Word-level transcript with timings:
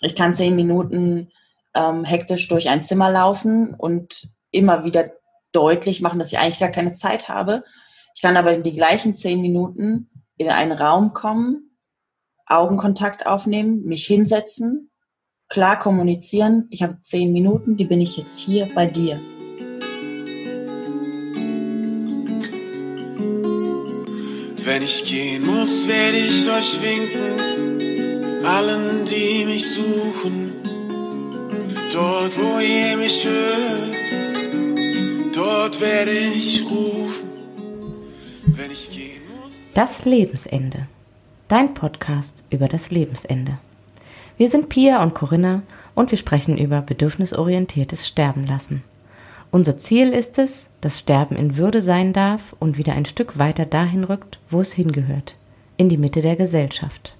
ich 0.00 0.14
kann 0.14 0.34
zehn 0.34 0.54
Minuten 0.54 1.30
ähm, 1.74 2.04
hektisch 2.04 2.48
durch 2.48 2.68
ein 2.68 2.82
Zimmer 2.82 3.10
laufen 3.10 3.74
und 3.74 4.28
immer 4.50 4.84
wieder 4.84 5.10
deutlich 5.52 6.00
machen, 6.00 6.18
dass 6.18 6.32
ich 6.32 6.38
eigentlich 6.38 6.60
gar 6.60 6.70
keine 6.70 6.94
Zeit 6.94 7.28
habe. 7.28 7.64
Ich 8.14 8.22
kann 8.22 8.36
aber 8.36 8.52
in 8.52 8.62
die 8.62 8.74
gleichen 8.74 9.16
zehn 9.16 9.40
Minuten 9.40 10.10
in 10.36 10.50
einen 10.50 10.72
Raum 10.72 11.12
kommen, 11.12 11.76
Augenkontakt 12.46 13.26
aufnehmen, 13.26 13.84
mich 13.84 14.06
hinsetzen, 14.06 14.90
klar 15.48 15.78
kommunizieren. 15.78 16.66
Ich 16.70 16.82
habe 16.82 17.00
zehn 17.00 17.32
Minuten, 17.32 17.76
die 17.76 17.84
bin 17.84 18.00
ich 18.00 18.16
jetzt 18.16 18.38
hier 18.38 18.68
bei 18.74 18.86
dir. 18.86 19.20
Wenn 24.64 24.82
ich 24.82 25.04
gehen 25.04 25.46
muss, 25.46 25.86
werde 25.86 26.16
ich 26.18 26.50
euch 26.50 26.82
winken, 26.82 27.75
allen, 28.46 29.04
die 29.04 29.44
mich 29.44 29.68
suchen. 29.68 30.52
Dort, 31.92 32.32
wo 32.38 32.58
ihr 32.58 32.96
mich 32.96 33.26
hört, 33.26 33.96
dort 35.34 35.80
werde 35.80 36.12
ich 36.12 36.62
rufen. 36.64 37.28
Wenn 38.46 38.70
ich 38.70 38.90
gehen 38.90 39.22
muss. 39.40 39.52
Das 39.74 40.04
Lebensende. 40.04 40.86
Dein 41.48 41.74
Podcast 41.74 42.44
über 42.50 42.68
das 42.68 42.90
Lebensende. 42.90 43.58
Wir 44.36 44.48
sind 44.48 44.68
Pia 44.68 45.02
und 45.02 45.14
Corinna 45.14 45.62
und 45.94 46.10
wir 46.10 46.18
sprechen 46.18 46.58
über 46.58 46.82
bedürfnisorientiertes 46.82 48.06
Sterben 48.06 48.46
lassen. 48.46 48.84
Unser 49.50 49.78
Ziel 49.78 50.12
ist 50.12 50.38
es, 50.38 50.68
dass 50.80 50.98
Sterben 50.98 51.36
in 51.36 51.56
Würde 51.56 51.80
sein 51.80 52.12
darf 52.12 52.54
und 52.58 52.76
wieder 52.76 52.92
ein 52.92 53.06
Stück 53.06 53.38
weiter 53.38 53.64
dahin 53.64 54.04
rückt, 54.04 54.38
wo 54.50 54.60
es 54.60 54.72
hingehört, 54.72 55.36
in 55.76 55.88
die 55.88 55.96
Mitte 55.96 56.20
der 56.20 56.36
Gesellschaft. 56.36 57.16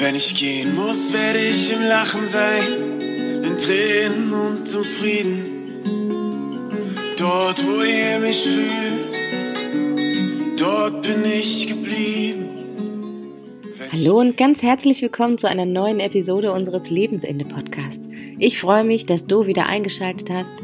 Wenn 0.00 0.14
ich 0.14 0.32
gehen 0.36 0.76
muss, 0.76 1.12
werde 1.12 1.40
ich 1.40 1.72
im 1.72 1.82
Lachen 1.82 2.24
sein, 2.28 3.00
in 3.42 3.58
Tränen 3.58 4.32
und 4.32 4.68
zum 4.68 4.84
Frieden. 4.84 5.82
Dort, 7.18 7.66
wo 7.66 7.82
ihr 7.82 8.20
mich 8.20 8.44
fühlt, 8.44 9.10
dort 10.56 11.02
bin 11.02 11.24
ich 11.24 11.66
geblieben. 11.66 12.48
Hallo 13.90 14.20
und 14.20 14.36
ganz 14.36 14.62
herzlich 14.62 15.02
willkommen 15.02 15.36
zu 15.36 15.48
einer 15.48 15.66
neuen 15.66 15.98
Episode 15.98 16.52
unseres 16.52 16.90
Lebensende-Podcasts. 16.90 18.08
Ich 18.38 18.60
freue 18.60 18.84
mich, 18.84 19.04
dass 19.04 19.26
du 19.26 19.46
wieder 19.46 19.66
eingeschaltet 19.66 20.30
hast 20.30 20.54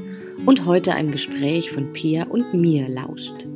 und 0.46 0.64
heute 0.64 0.94
einem 0.94 1.10
Gespräch 1.10 1.72
von 1.72 1.92
Pia 1.92 2.28
und 2.28 2.54
mir 2.54 2.88
lauscht. 2.88 3.48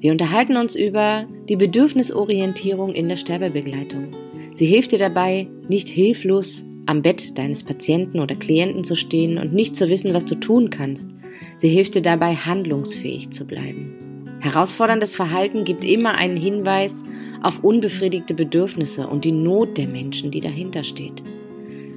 Wir 0.00 0.12
unterhalten 0.12 0.56
uns 0.56 0.74
über 0.74 1.26
die 1.50 1.56
Bedürfnisorientierung 1.56 2.94
in 2.94 3.10
der 3.10 3.16
Sterbebegleitung. 3.16 4.25
Sie 4.56 4.64
hilft 4.64 4.92
dir 4.92 4.98
dabei, 4.98 5.48
nicht 5.68 5.86
hilflos 5.86 6.64
am 6.86 7.02
Bett 7.02 7.36
deines 7.36 7.62
Patienten 7.62 8.20
oder 8.20 8.34
Klienten 8.34 8.84
zu 8.84 8.96
stehen 8.96 9.36
und 9.36 9.52
nicht 9.52 9.76
zu 9.76 9.90
wissen, 9.90 10.14
was 10.14 10.24
du 10.24 10.34
tun 10.34 10.70
kannst. 10.70 11.10
Sie 11.58 11.68
hilft 11.68 11.94
dir 11.94 12.00
dabei, 12.00 12.36
handlungsfähig 12.36 13.28
zu 13.28 13.46
bleiben. 13.46 14.38
Herausforderndes 14.40 15.14
Verhalten 15.14 15.66
gibt 15.66 15.84
immer 15.84 16.14
einen 16.14 16.38
Hinweis 16.38 17.04
auf 17.42 17.62
unbefriedigte 17.62 18.32
Bedürfnisse 18.32 19.06
und 19.08 19.26
die 19.26 19.32
Not 19.32 19.76
der 19.76 19.88
Menschen, 19.88 20.30
die 20.30 20.40
dahinter 20.40 20.84
steht. 20.84 21.22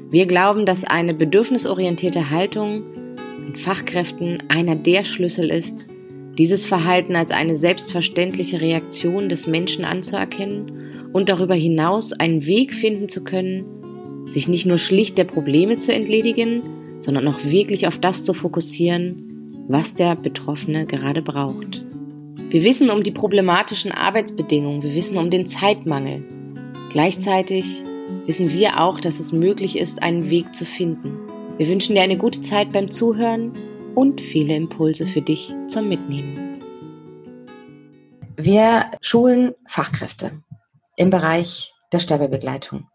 Wir 0.09 0.25
glauben, 0.25 0.65
dass 0.65 0.83
eine 0.83 1.13
bedürfnisorientierte 1.13 2.29
Haltung 2.29 2.83
in 3.47 3.55
Fachkräften 3.55 4.43
einer 4.49 4.75
der 4.75 5.05
Schlüssel 5.05 5.49
ist, 5.49 5.85
dieses 6.39 6.65
Verhalten 6.65 7.17
als 7.17 7.31
eine 7.31 7.57
selbstverständliche 7.57 8.61
Reaktion 8.61 9.27
des 9.27 9.45
Menschen 9.45 9.83
anzuerkennen 9.83 11.09
und 11.11 11.27
darüber 11.27 11.53
hinaus 11.53 12.13
einen 12.13 12.45
Weg 12.45 12.73
finden 12.73 13.09
zu 13.09 13.25
können, 13.25 13.65
sich 14.25 14.47
nicht 14.47 14.65
nur 14.65 14.77
schlicht 14.77 15.17
der 15.17 15.25
Probleme 15.25 15.79
zu 15.79 15.93
entledigen, 15.93 16.61
sondern 17.01 17.27
auch 17.27 17.43
wirklich 17.43 17.87
auf 17.87 17.97
das 17.97 18.23
zu 18.23 18.33
fokussieren, 18.33 19.65
was 19.67 19.95
der 19.95 20.15
Betroffene 20.15 20.85
gerade 20.85 21.21
braucht. 21.21 21.83
Wir 22.49 22.63
wissen 22.63 22.89
um 22.89 23.03
die 23.03 23.11
problematischen 23.11 23.91
Arbeitsbedingungen, 23.91 24.81
wir 24.81 24.95
wissen 24.95 25.17
um 25.17 25.29
den 25.29 25.45
Zeitmangel. 25.45 26.23
Gleichzeitig 26.93 27.83
wissen 28.25 28.53
wir 28.53 28.79
auch, 28.79 29.01
dass 29.01 29.19
es 29.19 29.33
möglich 29.33 29.77
ist, 29.77 30.01
einen 30.01 30.29
Weg 30.29 30.55
zu 30.55 30.63
finden. 30.63 31.17
Wir 31.57 31.67
wünschen 31.67 31.95
dir 31.95 32.01
eine 32.01 32.17
gute 32.17 32.39
Zeit 32.39 32.71
beim 32.71 32.89
Zuhören 32.89 33.51
und 33.99 34.21
viele 34.21 34.55
Impulse 34.55 35.05
für 35.05 35.21
dich 35.21 35.53
zum 35.67 35.89
Mitnehmen. 35.89 36.61
Wir 38.37 38.91
schulen 39.01 39.55
Fachkräfte 39.67 40.41
im 40.95 41.09
Bereich 41.09 41.73
der 41.91 41.99
Sterbebegleitung. 41.99 42.87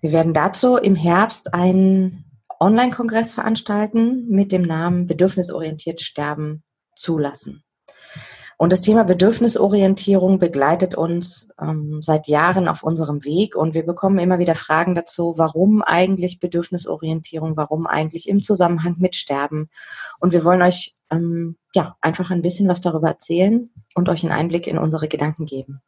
Wir 0.00 0.12
werden 0.12 0.32
dazu 0.32 0.76
im 0.76 0.94
Herbst 0.94 1.52
einen 1.52 2.26
Online-Kongress 2.60 3.32
veranstalten 3.32 4.28
mit 4.28 4.52
dem 4.52 4.62
Namen 4.62 5.08
Bedürfnisorientiert 5.08 6.00
Sterben 6.00 6.62
zulassen. 6.94 7.64
Und 8.60 8.74
das 8.74 8.82
Thema 8.82 9.04
Bedürfnisorientierung 9.04 10.38
begleitet 10.38 10.94
uns 10.94 11.48
ähm, 11.58 12.02
seit 12.02 12.28
Jahren 12.28 12.68
auf 12.68 12.82
unserem 12.82 13.24
Weg 13.24 13.56
und 13.56 13.72
wir 13.72 13.86
bekommen 13.86 14.18
immer 14.18 14.38
wieder 14.38 14.54
Fragen 14.54 14.94
dazu, 14.94 15.32
warum 15.38 15.80
eigentlich 15.80 16.40
Bedürfnisorientierung, 16.40 17.56
warum 17.56 17.86
eigentlich 17.86 18.28
im 18.28 18.42
Zusammenhang 18.42 18.96
mit 18.98 19.16
Sterben. 19.16 19.70
Und 20.20 20.34
wir 20.34 20.44
wollen 20.44 20.60
euch 20.60 20.98
ähm, 21.10 21.56
ja 21.74 21.96
einfach 22.02 22.30
ein 22.30 22.42
bisschen 22.42 22.68
was 22.68 22.82
darüber 22.82 23.08
erzählen 23.08 23.70
und 23.94 24.10
euch 24.10 24.24
einen 24.24 24.38
Einblick 24.38 24.66
in 24.66 24.76
unsere 24.76 25.08
Gedanken 25.08 25.46
geben. 25.46 25.80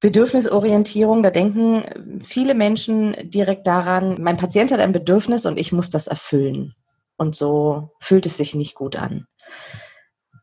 Bedürfnisorientierung, 0.00 1.22
da 1.22 1.30
denken 1.30 2.22
viele 2.24 2.54
Menschen 2.54 3.14
direkt 3.28 3.66
daran, 3.66 4.22
mein 4.22 4.38
Patient 4.38 4.72
hat 4.72 4.80
ein 4.80 4.92
Bedürfnis 4.92 5.44
und 5.44 5.58
ich 5.58 5.72
muss 5.72 5.90
das 5.90 6.06
erfüllen. 6.06 6.74
Und 7.18 7.36
so 7.36 7.90
fühlt 8.00 8.24
es 8.24 8.38
sich 8.38 8.54
nicht 8.54 8.74
gut 8.74 8.96
an. 8.96 9.26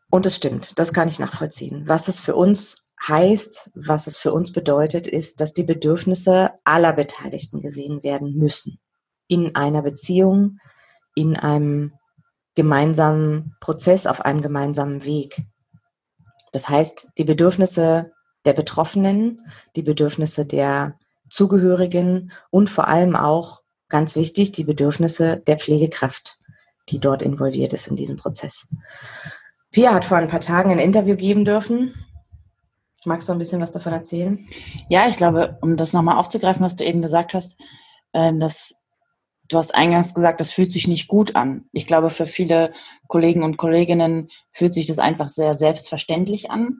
Und 0.09 0.25
es 0.25 0.35
stimmt, 0.35 0.79
das 0.79 0.93
kann 0.93 1.07
ich 1.07 1.19
nachvollziehen. 1.19 1.83
Was 1.87 2.07
es 2.07 2.19
für 2.19 2.35
uns 2.35 2.85
heißt, 3.05 3.71
was 3.75 4.07
es 4.07 4.17
für 4.17 4.33
uns 4.33 4.51
bedeutet, 4.51 5.07
ist, 5.07 5.41
dass 5.41 5.53
die 5.53 5.63
Bedürfnisse 5.63 6.51
aller 6.63 6.93
Beteiligten 6.93 7.61
gesehen 7.61 8.03
werden 8.03 8.35
müssen. 8.35 8.79
In 9.27 9.55
einer 9.55 9.81
Beziehung, 9.81 10.59
in 11.15 11.35
einem 11.35 11.93
gemeinsamen 12.55 13.55
Prozess, 13.59 14.07
auf 14.07 14.21
einem 14.21 14.41
gemeinsamen 14.41 15.03
Weg. 15.03 15.43
Das 16.51 16.69
heißt, 16.69 17.09
die 17.17 17.23
Bedürfnisse 17.23 18.11
der 18.45 18.53
Betroffenen, 18.53 19.41
die 19.75 19.83
Bedürfnisse 19.83 20.45
der 20.45 20.97
Zugehörigen 21.29 22.31
und 22.49 22.69
vor 22.69 22.87
allem 22.87 23.15
auch, 23.15 23.61
ganz 23.89 24.15
wichtig, 24.15 24.51
die 24.51 24.63
Bedürfnisse 24.63 25.37
der 25.37 25.57
Pflegekraft, 25.57 26.37
die 26.89 26.99
dort 26.99 27.21
involviert 27.21 27.73
ist 27.73 27.87
in 27.87 27.95
diesem 27.95 28.17
Prozess. 28.17 28.67
Pia 29.77 29.93
hat 29.93 30.05
vor 30.05 30.17
ein 30.17 30.27
paar 30.27 30.39
Tagen 30.39 30.71
ein 30.71 30.79
Interview 30.79 31.15
geben 31.15 31.45
dürfen. 31.45 31.93
Magst 33.05 33.29
du 33.29 33.33
ein 33.33 33.37
bisschen 33.37 33.61
was 33.61 33.69
davon 33.69 33.93
erzählen? 33.93 34.43
Ja, 34.89 35.07
ich 35.07 35.17
glaube, 35.17 35.59
um 35.61 35.77
das 35.77 35.93
nochmal 35.93 36.17
aufzugreifen, 36.17 36.65
was 36.65 36.75
du 36.75 36.83
eben 36.83 37.03
gesagt 37.03 37.35
hast, 37.35 37.61
äh, 38.11 38.33
dass 38.39 38.81
du 39.49 39.59
hast 39.59 39.75
eingangs 39.75 40.15
gesagt, 40.15 40.39
das 40.39 40.51
fühlt 40.51 40.71
sich 40.71 40.87
nicht 40.87 41.07
gut 41.07 41.35
an. 41.35 41.65
Ich 41.73 41.85
glaube, 41.85 42.09
für 42.09 42.25
viele 42.25 42.73
Kollegen 43.07 43.43
und 43.43 43.57
Kolleginnen 43.57 44.29
fühlt 44.51 44.73
sich 44.73 44.87
das 44.87 44.97
einfach 44.97 45.29
sehr 45.29 45.53
selbstverständlich 45.53 46.49
an. 46.49 46.79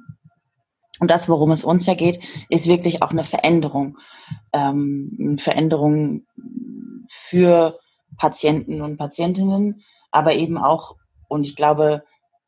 Und 1.00 1.12
das, 1.12 1.30
worum 1.30 1.52
es 1.52 1.64
uns 1.64 1.86
ja 1.86 1.94
geht, 1.94 2.20
ist 2.50 2.66
wirklich 2.66 3.04
auch 3.04 3.12
eine 3.12 3.26
Veränderung. 3.26 4.00
Ähm, 4.54 5.16
eine 5.20 5.38
Veränderung 5.38 6.26
für 7.12 7.78
Patienten 8.18 8.82
und 8.82 8.98
Patientinnen, 8.98 9.84
aber 10.10 10.34
eben 10.34 10.58
auch, 10.58 10.96
und 11.28 11.46
ich 11.46 11.56
glaube, 11.56 12.02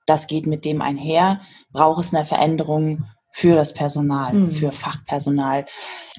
das 0.09 0.27
geht 0.27 0.47
mit 0.47 0.65
dem 0.65 0.81
einher, 0.81 1.41
braucht 1.71 2.03
es 2.03 2.13
eine 2.13 2.25
Veränderung 2.25 3.05
für 3.31 3.55
das 3.55 3.73
Personal, 3.73 4.33
mhm. 4.33 4.51
für 4.51 4.71
Fachpersonal. 4.71 5.65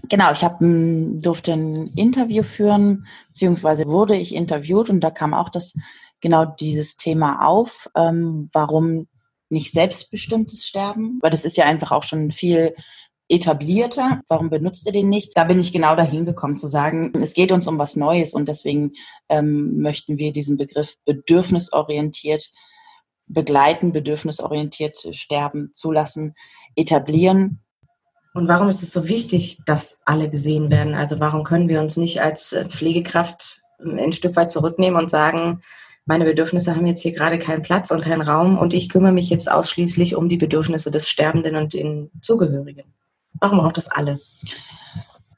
Genau, 0.08 0.32
ich 0.32 0.44
hab, 0.44 0.58
durfte 0.60 1.52
ein 1.52 1.88
Interview 1.96 2.42
führen, 2.42 3.06
beziehungsweise 3.28 3.86
wurde 3.86 4.16
ich 4.16 4.34
interviewt 4.34 4.90
und 4.90 5.00
da 5.00 5.10
kam 5.10 5.34
auch 5.34 5.48
das 5.48 5.74
genau 6.20 6.44
dieses 6.44 6.96
Thema 6.96 7.46
auf, 7.46 7.90
ähm, 7.96 8.48
warum 8.52 9.06
nicht 9.48 9.72
selbstbestimmtes 9.72 10.64
Sterben, 10.64 11.18
weil 11.20 11.30
das 11.30 11.44
ist 11.44 11.56
ja 11.56 11.64
einfach 11.64 11.90
auch 11.90 12.04
schon 12.04 12.30
viel 12.30 12.74
etablierter. 13.28 14.20
Warum 14.28 14.50
benutzt 14.50 14.86
ihr 14.86 14.92
den 14.92 15.08
nicht? 15.08 15.36
Da 15.36 15.44
bin 15.44 15.58
ich 15.58 15.72
genau 15.72 15.96
dahin 15.96 16.24
gekommen 16.24 16.56
zu 16.56 16.68
sagen, 16.68 17.12
es 17.20 17.34
geht 17.34 17.52
uns 17.52 17.66
um 17.66 17.78
was 17.78 17.96
Neues 17.96 18.34
und 18.34 18.48
deswegen 18.48 18.92
ähm, 19.28 19.80
möchten 19.80 20.18
wir 20.18 20.32
diesen 20.32 20.56
Begriff 20.56 20.94
bedürfnisorientiert 21.04 22.50
begleiten, 23.32 23.92
bedürfnisorientiert 23.92 25.08
sterben 25.12 25.70
zulassen, 25.74 26.34
etablieren. 26.76 27.60
Und 28.34 28.48
warum 28.48 28.68
ist 28.68 28.82
es 28.82 28.92
so 28.92 29.08
wichtig, 29.08 29.58
dass 29.66 29.98
alle 30.04 30.30
gesehen 30.30 30.70
werden? 30.70 30.94
Also 30.94 31.20
warum 31.20 31.44
können 31.44 31.68
wir 31.68 31.80
uns 31.80 31.96
nicht 31.96 32.22
als 32.22 32.52
äh, 32.52 32.64
Pflegekraft 32.64 33.62
ein 33.82 34.12
Stück 34.12 34.36
weit 34.36 34.50
zurücknehmen 34.50 35.00
und 35.00 35.10
sagen, 35.10 35.62
meine 36.04 36.24
Bedürfnisse 36.24 36.76
haben 36.76 36.86
jetzt 36.86 37.02
hier 37.02 37.12
gerade 37.12 37.38
keinen 37.38 37.62
Platz 37.62 37.90
und 37.90 38.02
keinen 38.02 38.22
Raum 38.22 38.58
und 38.58 38.74
ich 38.74 38.88
kümmere 38.88 39.12
mich 39.12 39.30
jetzt 39.30 39.50
ausschließlich 39.50 40.16
um 40.16 40.28
die 40.28 40.36
Bedürfnisse 40.36 40.90
des 40.90 41.08
Sterbenden 41.08 41.56
und 41.56 41.72
den 41.72 42.10
Zugehörigen. 42.20 42.94
Warum 43.40 43.58
braucht 43.58 43.76
das 43.76 43.90
alle? 43.90 44.18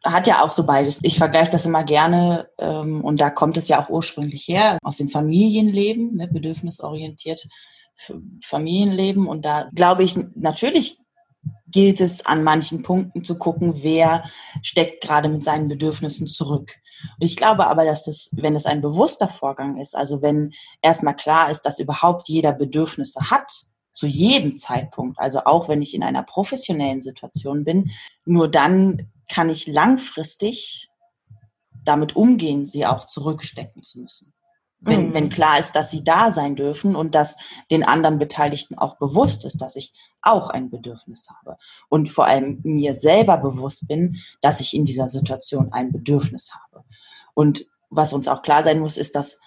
hat 0.04 0.26
ja 0.26 0.42
auch 0.42 0.50
so 0.50 0.66
beides. 0.66 0.98
Ich 1.02 1.16
vergleiche 1.16 1.52
das 1.52 1.66
immer 1.66 1.84
gerne 1.84 2.48
ähm, 2.58 3.04
und 3.04 3.20
da 3.20 3.30
kommt 3.30 3.56
es 3.56 3.68
ja 3.68 3.80
auch 3.80 3.88
ursprünglich 3.88 4.48
her 4.48 4.78
aus 4.82 4.96
dem 4.96 5.08
Familienleben, 5.08 6.16
ne, 6.16 6.28
bedürfnisorientiert 6.28 7.46
Familienleben. 8.44 9.26
Und 9.26 9.44
da 9.44 9.68
glaube 9.74 10.04
ich, 10.04 10.16
natürlich 10.34 10.98
gilt 11.66 12.00
es 12.00 12.24
an 12.26 12.44
manchen 12.44 12.82
Punkten 12.82 13.24
zu 13.24 13.38
gucken, 13.38 13.82
wer 13.82 14.24
steckt 14.62 15.02
gerade 15.02 15.28
mit 15.28 15.44
seinen 15.44 15.68
Bedürfnissen 15.68 16.26
zurück. 16.26 16.74
Und 17.18 17.26
ich 17.26 17.36
glaube 17.36 17.66
aber, 17.66 17.84
dass 17.84 18.04
das, 18.04 18.30
wenn 18.36 18.54
es 18.54 18.66
ein 18.66 18.80
bewusster 18.80 19.28
Vorgang 19.28 19.78
ist, 19.78 19.96
also 19.96 20.22
wenn 20.22 20.52
erstmal 20.82 21.16
klar 21.16 21.50
ist, 21.50 21.62
dass 21.62 21.80
überhaupt 21.80 22.28
jeder 22.28 22.52
Bedürfnisse 22.52 23.30
hat, 23.30 23.66
zu 23.92 24.06
jedem 24.06 24.58
Zeitpunkt, 24.58 25.18
also 25.18 25.44
auch 25.44 25.68
wenn 25.68 25.82
ich 25.82 25.94
in 25.94 26.02
einer 26.02 26.22
professionellen 26.22 27.02
Situation 27.02 27.64
bin, 27.64 27.90
nur 28.24 28.48
dann 28.48 29.10
kann 29.28 29.50
ich 29.50 29.66
langfristig 29.66 30.88
damit 31.84 32.16
umgehen, 32.16 32.66
sie 32.66 32.86
auch 32.86 33.06
zurückstecken 33.06 33.82
zu 33.82 34.00
müssen. 34.00 34.32
Wenn, 34.84 35.08
mhm. 35.08 35.14
wenn 35.14 35.28
klar 35.28 35.58
ist, 35.58 35.76
dass 35.76 35.90
sie 35.90 36.02
da 36.02 36.32
sein 36.32 36.56
dürfen 36.56 36.96
und 36.96 37.14
dass 37.14 37.36
den 37.70 37.84
anderen 37.84 38.18
Beteiligten 38.18 38.76
auch 38.76 38.96
bewusst 38.96 39.44
ist, 39.44 39.62
dass 39.62 39.76
ich 39.76 39.92
auch 40.22 40.50
ein 40.50 40.70
Bedürfnis 40.70 41.28
habe. 41.30 41.56
Und 41.88 42.08
vor 42.08 42.26
allem 42.26 42.60
mir 42.64 42.94
selber 42.94 43.38
bewusst 43.38 43.88
bin, 43.88 44.16
dass 44.40 44.60
ich 44.60 44.74
in 44.74 44.84
dieser 44.84 45.08
Situation 45.08 45.72
ein 45.72 45.92
Bedürfnis 45.92 46.52
habe. 46.54 46.84
Und 47.34 47.66
was 47.90 48.12
uns 48.12 48.28
auch 48.28 48.42
klar 48.42 48.64
sein 48.64 48.80
muss, 48.80 48.96
ist, 48.96 49.14
dass 49.14 49.38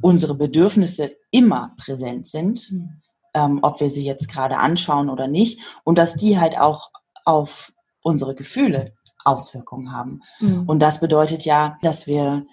unsere 0.00 0.34
Bedürfnisse 0.34 1.16
immer 1.30 1.74
präsent 1.76 2.26
sind, 2.26 2.70
mhm. 2.70 3.02
ähm, 3.34 3.58
ob 3.62 3.80
wir 3.80 3.90
sie 3.90 4.04
jetzt 4.04 4.28
gerade 4.28 4.58
anschauen 4.58 5.10
oder 5.10 5.26
nicht. 5.26 5.60
Und 5.84 5.98
dass 5.98 6.14
die 6.14 6.38
halt 6.38 6.58
auch 6.58 6.90
auf 7.24 7.72
unsere 8.02 8.34
Gefühle 8.34 8.94
Auswirkungen 9.24 9.92
haben. 9.92 10.22
Mhm. 10.40 10.64
Und 10.66 10.80
das 10.80 11.00
bedeutet 11.00 11.44
ja, 11.44 11.76
dass 11.82 12.06
wir 12.06 12.46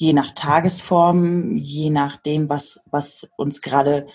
je 0.00 0.14
nach 0.14 0.32
Tagesform, 0.32 1.58
je 1.58 1.90
nachdem, 1.90 2.48
was, 2.48 2.86
was 2.90 3.28
uns 3.36 3.60
gerade 3.60 4.06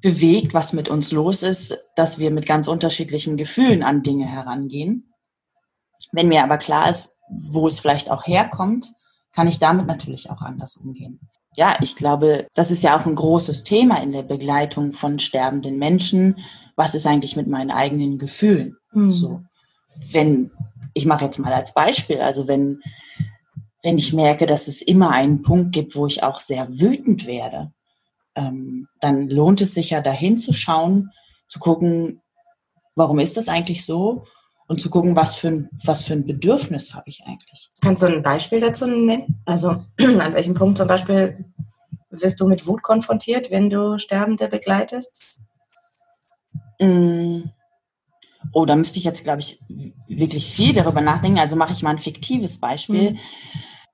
bewegt, 0.00 0.54
was 0.54 0.72
mit 0.72 0.88
uns 0.88 1.12
los 1.12 1.42
ist, 1.42 1.76
dass 1.94 2.18
wir 2.18 2.30
mit 2.30 2.46
ganz 2.46 2.68
unterschiedlichen 2.68 3.36
Gefühlen 3.36 3.82
an 3.82 4.02
Dinge 4.02 4.26
herangehen. 4.26 5.12
Wenn 6.10 6.28
mir 6.28 6.42
aber 6.42 6.56
klar 6.56 6.88
ist, 6.88 7.18
wo 7.28 7.66
es 7.66 7.80
vielleicht 7.80 8.10
auch 8.10 8.26
herkommt, 8.26 8.94
kann 9.34 9.46
ich 9.46 9.58
damit 9.58 9.86
natürlich 9.86 10.30
auch 10.30 10.40
anders 10.40 10.76
umgehen. 10.76 11.20
Ja, 11.54 11.76
ich 11.82 11.94
glaube, 11.94 12.46
das 12.54 12.70
ist 12.70 12.82
ja 12.82 12.98
auch 12.98 13.04
ein 13.04 13.14
großes 13.14 13.64
Thema 13.64 14.02
in 14.02 14.12
der 14.12 14.22
Begleitung 14.22 14.94
von 14.94 15.18
sterbenden 15.18 15.76
Menschen. 15.76 16.38
Was 16.76 16.94
ist 16.94 17.06
eigentlich 17.06 17.36
mit 17.36 17.46
meinen 17.46 17.70
eigenen 17.70 18.18
Gefühlen? 18.18 18.78
Mhm. 18.92 19.12
So, 19.12 19.42
wenn 20.12 20.50
ich 20.94 21.04
mache 21.04 21.26
jetzt 21.26 21.38
mal 21.38 21.52
als 21.52 21.74
Beispiel, 21.74 22.20
also 22.20 22.48
wenn 22.48 22.80
wenn 23.82 23.98
ich 23.98 24.12
merke, 24.12 24.46
dass 24.46 24.68
es 24.68 24.80
immer 24.80 25.10
einen 25.10 25.42
Punkt 25.42 25.72
gibt, 25.72 25.96
wo 25.96 26.06
ich 26.06 26.22
auch 26.22 26.40
sehr 26.40 26.68
wütend 26.68 27.26
werde, 27.26 27.72
ähm, 28.34 28.88
dann 29.00 29.28
lohnt 29.28 29.60
es 29.60 29.74
sich 29.74 29.90
ja 29.90 30.00
dahin 30.00 30.38
zu 30.38 30.52
schauen, 30.52 31.10
zu 31.48 31.58
gucken, 31.58 32.22
warum 32.94 33.18
ist 33.18 33.36
das 33.36 33.48
eigentlich 33.48 33.84
so 33.84 34.24
und 34.68 34.80
zu 34.80 34.88
gucken, 34.88 35.16
was 35.16 35.34
für 35.34 35.48
ein, 35.48 35.68
was 35.84 36.02
für 36.02 36.14
ein 36.14 36.26
Bedürfnis 36.26 36.94
habe 36.94 37.04
ich 37.06 37.24
eigentlich. 37.26 37.70
Kannst 37.80 38.02
du 38.02 38.06
ein 38.06 38.22
Beispiel 38.22 38.60
dazu 38.60 38.86
nennen? 38.86 39.42
Also 39.44 39.70
an 39.98 40.34
welchem 40.34 40.54
Punkt 40.54 40.78
zum 40.78 40.86
Beispiel 40.86 41.44
wirst 42.10 42.40
du 42.40 42.46
mit 42.46 42.66
Wut 42.66 42.82
konfrontiert, 42.82 43.50
wenn 43.50 43.68
du 43.68 43.98
Sterbende 43.98 44.48
begleitest? 44.48 45.40
Mm. 46.80 47.42
Oh, 48.52 48.66
da 48.66 48.74
müsste 48.76 48.98
ich 48.98 49.04
jetzt, 49.04 49.24
glaube 49.24 49.40
ich, 49.40 49.60
wirklich 50.08 50.52
viel 50.52 50.74
darüber 50.74 51.00
nachdenken. 51.00 51.38
Also 51.38 51.54
mache 51.54 51.72
ich 51.72 51.82
mal 51.82 51.90
ein 51.90 51.98
fiktives 51.98 52.58
Beispiel. 52.58 53.12
Mhm 53.12 53.18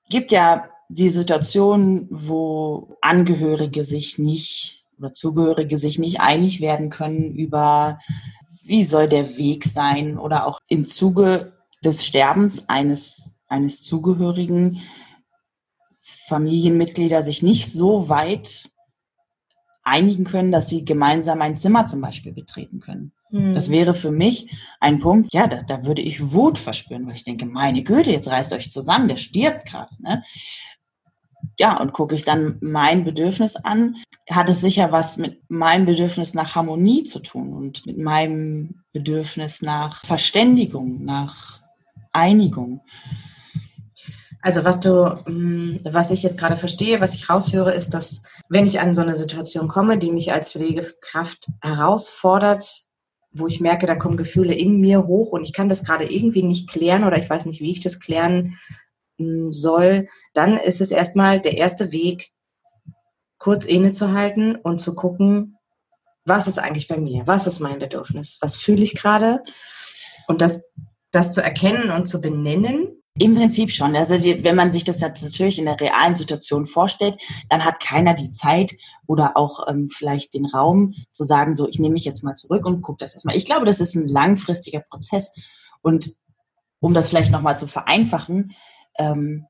gibt 0.09 0.33
ja 0.33 0.69
die 0.89 1.11
Situation, 1.11 2.09
wo 2.11 2.97
Angehörige 3.01 3.85
sich 3.85 4.19
nicht 4.19 4.87
oder 4.99 5.13
Zugehörige 5.13 5.79
sich 5.79 5.99
nicht 5.99 6.21
einig 6.21 6.61
werden 6.61 6.91
können 6.91 7.35
über, 7.35 8.01
wie 8.65 8.85
soll 8.85 9.09
der 9.09 9.37
Weg 9.37 9.65
sein 9.65 10.19
oder 10.19 10.47
auch 10.47 10.59
im 10.67 10.87
Zuge 10.87 11.53
des 11.85 12.05
Sterbens 12.05 12.69
eines, 12.69 13.33
eines 13.47 13.83
Zugehörigen 13.83 14.81
Familienmitglieder 16.01 17.23
sich 17.23 17.43
nicht 17.43 17.71
so 17.71 18.09
weit 18.09 18.71
einigen 19.83 20.25
können, 20.25 20.53
dass 20.53 20.69
sie 20.69 20.85
gemeinsam 20.85 21.41
ein 21.41 21.57
Zimmer 21.57 21.87
zum 21.87 22.01
Beispiel 22.01 22.33
betreten 22.33 22.81
können. 22.81 23.13
Mhm. 23.31 23.55
Das 23.55 23.71
wäre 23.71 23.95
für 23.95 24.11
mich 24.11 24.51
ein 24.81 24.99
Punkt, 25.01 25.33
ja, 25.33 25.47
da, 25.47 25.63
da 25.63 25.85
würde 25.87 26.03
ich 26.03 26.33
Wut 26.33 26.59
verspüren, 26.59 27.07
weil 27.07 27.15
ich 27.15 27.25
denke, 27.25 27.47
meine 27.47 27.83
Güte, 27.83 28.11
jetzt 28.11 28.29
reißt 28.29 28.53
euch 28.53 28.71
zusammen, 28.71 29.09
der 29.09 29.17
stirbt 29.17 29.67
gerade. 29.67 29.95
Ne? 29.99 30.23
Ja, 31.59 31.81
und 31.81 31.93
gucke 31.93 32.15
ich 32.15 32.25
dann 32.25 32.59
mein 32.61 33.05
Bedürfnis 33.05 33.57
an, 33.57 33.97
hat 34.31 34.49
es 34.49 34.61
sicher 34.61 34.93
was 34.93 35.17
mit 35.17 35.41
meinem 35.49 35.87
Bedürfnis 35.87 36.35
nach 36.35 36.55
Harmonie 36.55 37.05
zu 37.05 37.21
tun 37.21 37.53
und 37.53 37.87
mit 37.87 37.99
meinem 37.99 38.83
Bedürfnis 38.93 39.63
nach 39.63 40.05
Verständigung, 40.05 41.05
nach 41.05 41.61
Einigung. 42.13 42.83
Also 44.41 44.65
was 44.65 44.79
du, 44.81 45.21
mm, 45.27 45.81
was 45.85 46.11
ich 46.11 46.23
jetzt 46.23 46.39
gerade 46.39 46.57
verstehe, 46.57 47.01
was 47.01 47.15
ich 47.15 47.29
raushöre, 47.29 47.73
ist, 47.73 47.91
dass 47.91 48.23
wenn 48.49 48.67
ich 48.67 48.81
an 48.81 48.95
so 48.95 49.03
eine 49.03 49.15
Situation 49.15 49.69
komme, 49.69 49.99
die 49.99 50.13
mich 50.13 50.33
als 50.33 50.53
Pflegekraft 50.53 51.49
herausfordert, 51.61 52.85
wo 53.33 53.47
ich 53.47 53.61
merke, 53.61 53.87
da 53.87 53.95
kommen 53.95 54.17
Gefühle 54.17 54.55
in 54.55 54.81
mir 54.81 55.07
hoch 55.07 55.33
und 55.33 55.43
ich 55.43 55.53
kann 55.53 55.69
das 55.69 55.85
gerade 55.85 56.11
irgendwie 56.11 56.43
nicht 56.43 56.69
klären 56.69 57.05
oder 57.05 57.19
ich 57.19 57.29
weiß 57.29 57.47
nicht, 57.47 57.61
wie 57.61 57.71
ich 57.71 57.81
das 57.81 58.01
klären 58.01 58.57
mm, 59.19 59.51
soll, 59.51 60.07
dann 60.35 60.57
ist 60.57 60.81
es 60.81 60.91
erstmal 60.91 61.41
der 61.41 61.59
erste 61.59 61.93
Weg, 61.93 62.33
kurz 63.39 63.65
innezuhalten 63.65 64.57
und 64.57 64.81
zu 64.81 64.95
gucken, 64.95 65.57
was 66.25 66.49
ist 66.49 66.59
eigentlich 66.59 66.89
bei 66.89 66.99
mir? 66.99 67.27
Was 67.27 67.47
ist 67.47 67.61
mein 67.61 67.79
Bedürfnis? 67.79 68.39
Was 68.41 68.57
fühle 68.57 68.83
ich 68.83 68.95
gerade? 68.95 69.43
Und 70.27 70.43
das, 70.43 70.69
das 71.11 71.33
zu 71.33 71.43
erkennen 71.43 71.91
und 71.91 72.07
zu 72.07 72.21
benennen 72.21 72.98
im 73.19 73.35
Prinzip 73.35 73.71
schon. 73.71 73.97
Also 73.97 74.15
wenn 74.15 74.57
man 74.57 74.73
sich 74.73 74.85
das 74.85 75.01
jetzt 75.01 75.23
natürlich 75.23 75.59
in 75.59 75.65
der 75.65 75.81
realen 75.81 76.17
Situation 76.17 76.67
vorstellt, 76.67 77.21
dann 77.49 77.65
hat 77.65 77.81
keiner 77.81 78.15
die 78.15 78.31
Zeit 78.31 78.75
oder 79.07 79.37
auch 79.37 79.67
ähm, 79.69 79.89
vielleicht 79.91 80.35
den 80.35 80.47
Raum 80.47 80.95
zu 81.13 81.25
sagen, 81.25 81.55
so, 81.55 81.69
ich 81.69 81.79
nehme 81.79 81.95
mich 81.95 82.05
jetzt 82.05 82.23
mal 82.23 82.35
zurück 82.35 82.67
und 82.67 82.83
gucke 82.83 82.99
das 82.99 83.15
erstmal. 83.15 83.37
Ich 83.37 83.45
glaube, 83.45 83.67
das 83.67 83.81
ist 83.81 83.95
ein 83.95 84.09
langfristiger 84.09 84.81
Prozess. 84.81 85.35
Und 85.83 86.15
um 86.81 86.95
das 86.95 87.09
vielleicht 87.09 87.33
nochmal 87.33 87.59
zu 87.59 87.67
vereinfachen, 87.67 88.53
ähm, 88.99 89.47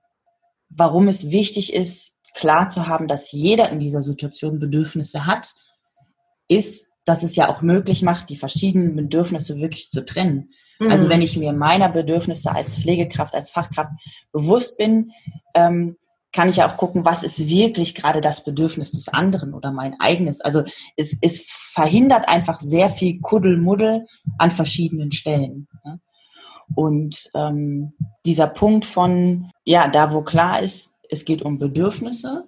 warum 0.71 1.09
es 1.09 1.31
wichtig 1.31 1.75
ist, 1.75 2.19
klar 2.35 2.69
zu 2.69 2.87
haben, 2.87 3.09
dass 3.09 3.33
jeder 3.33 3.71
in 3.71 3.79
dieser 3.79 4.03
Situation 4.03 4.59
Bedürfnisse 4.59 5.27
hat, 5.27 5.55
ist, 6.47 6.88
dass 7.09 7.23
es 7.23 7.37
ja 7.37 7.49
auch 7.49 7.63
möglich 7.63 8.03
macht, 8.03 8.29
die 8.29 8.37
verschiedenen 8.37 8.95
Bedürfnisse 8.95 9.57
wirklich 9.57 9.89
zu 9.89 10.05
trennen. 10.05 10.51
Also 10.79 10.85
mhm. 10.85 10.93
Also 10.93 11.09
wenn 11.09 11.23
ich 11.23 11.37
mir 11.37 11.53
meiner 11.53 11.89
Bedürfnisse 11.89 12.53
als 12.53 12.79
Pflegekraft, 12.79 13.35
als 13.35 13.51
Fachkraft 13.51 13.93
bewusst 14.33 14.77
bin, 14.77 15.13
ähm, 15.55 15.97
kann 16.33 16.51
ich 16.51 16.57
ja 16.57 16.69
auch 16.69 16.77
gucken, 16.77 17.07
was 17.07 17.23
ist 17.23 17.49
wirklich 17.49 17.95
gerade 17.95 18.21
das 18.21 18.45
Bedürfnis 18.45 18.93
des 18.93 19.09
anderen 19.09 19.55
oder 19.55 19.73
mein 19.73 19.99
eigenes. 19.99 20.43
Also 20.43 20.65
es, 20.97 21.17
es 21.23 21.47
verhindert 21.49 22.29
einfach 22.29 22.61
sehr 22.61 22.91
viel 22.91 23.21
Kuddelmuddel 23.21 24.07
an 24.37 24.51
verschiedenen 24.51 25.11
Stellen. 25.11 25.67
Ne? 25.85 26.01
Und 26.75 27.31
ähm, 27.35 27.95
dieser 28.27 28.49
Punkt 28.49 28.85
von, 28.85 29.51
ja, 29.65 29.89
da 29.89 30.13
wo 30.13 30.23
klar 30.23 30.61
ist, 30.61 30.93
es 31.09 31.25
geht 31.25 31.41
um 31.41 31.59
Bedürfnisse, 31.59 32.45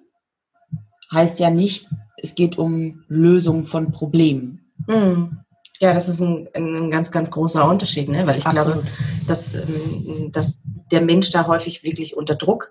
heißt 1.11 1.39
ja 1.39 1.49
nicht, 1.49 1.89
es 2.21 2.35
geht 2.35 2.57
um 2.57 3.03
Lösung 3.07 3.65
von 3.65 3.91
Problemen. 3.91 4.71
Mhm. 4.87 5.39
Ja, 5.79 5.93
das 5.95 6.07
ist 6.07 6.21
ein, 6.21 6.47
ein 6.53 6.91
ganz, 6.91 7.11
ganz 7.11 7.31
großer 7.31 7.67
Unterschied, 7.67 8.07
ne? 8.07 8.27
weil 8.27 8.37
ich 8.37 8.45
Absolut. 8.45 8.83
glaube, 8.83 8.87
dass, 9.27 9.55
ähm, 9.55 10.31
dass 10.31 10.61
der 10.91 11.01
Mensch 11.01 11.31
da 11.31 11.47
häufig 11.47 11.83
wirklich 11.83 12.15
unter 12.15 12.35
Druck 12.35 12.69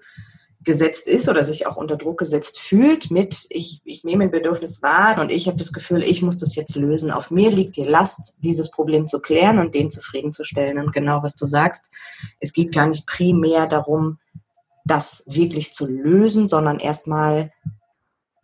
gesetzt 0.63 1.09
ist 1.09 1.29
oder 1.29 1.43
sich 1.43 1.67
auch 1.67 1.77
unter 1.77 1.97
Druck 1.97 2.19
gesetzt 2.19 2.61
fühlt 2.61 3.11
mit, 3.11 3.47
ich, 3.49 3.81
ich 3.85 4.05
nehme 4.05 4.25
ein 4.25 4.31
Bedürfnis 4.31 4.83
wahr 4.83 5.19
und 5.21 5.31
ich 5.31 5.47
habe 5.47 5.57
das 5.57 5.73
Gefühl, 5.73 6.03
ich 6.03 6.23
muss 6.23 6.37
das 6.37 6.55
jetzt 6.55 6.77
lösen. 6.77 7.11
Auf 7.11 7.31
mir 7.31 7.51
liegt 7.51 7.77
die 7.77 7.85
Last, 7.85 8.37
dieses 8.43 8.71
Problem 8.71 9.07
zu 9.07 9.21
klären 9.21 9.59
und 9.59 9.75
den 9.75 9.91
zufriedenzustellen. 9.91 10.79
Und 10.79 10.93
genau 10.93 11.23
was 11.23 11.35
du 11.35 11.47
sagst, 11.47 11.91
es 12.41 12.53
geht 12.53 12.75
gar 12.75 12.87
nicht 12.87 13.07
primär 13.07 13.67
darum, 13.67 14.19
das 14.85 15.25
wirklich 15.27 15.73
zu 15.73 15.87
lösen, 15.87 16.47
sondern 16.47 16.79
erstmal 16.79 17.53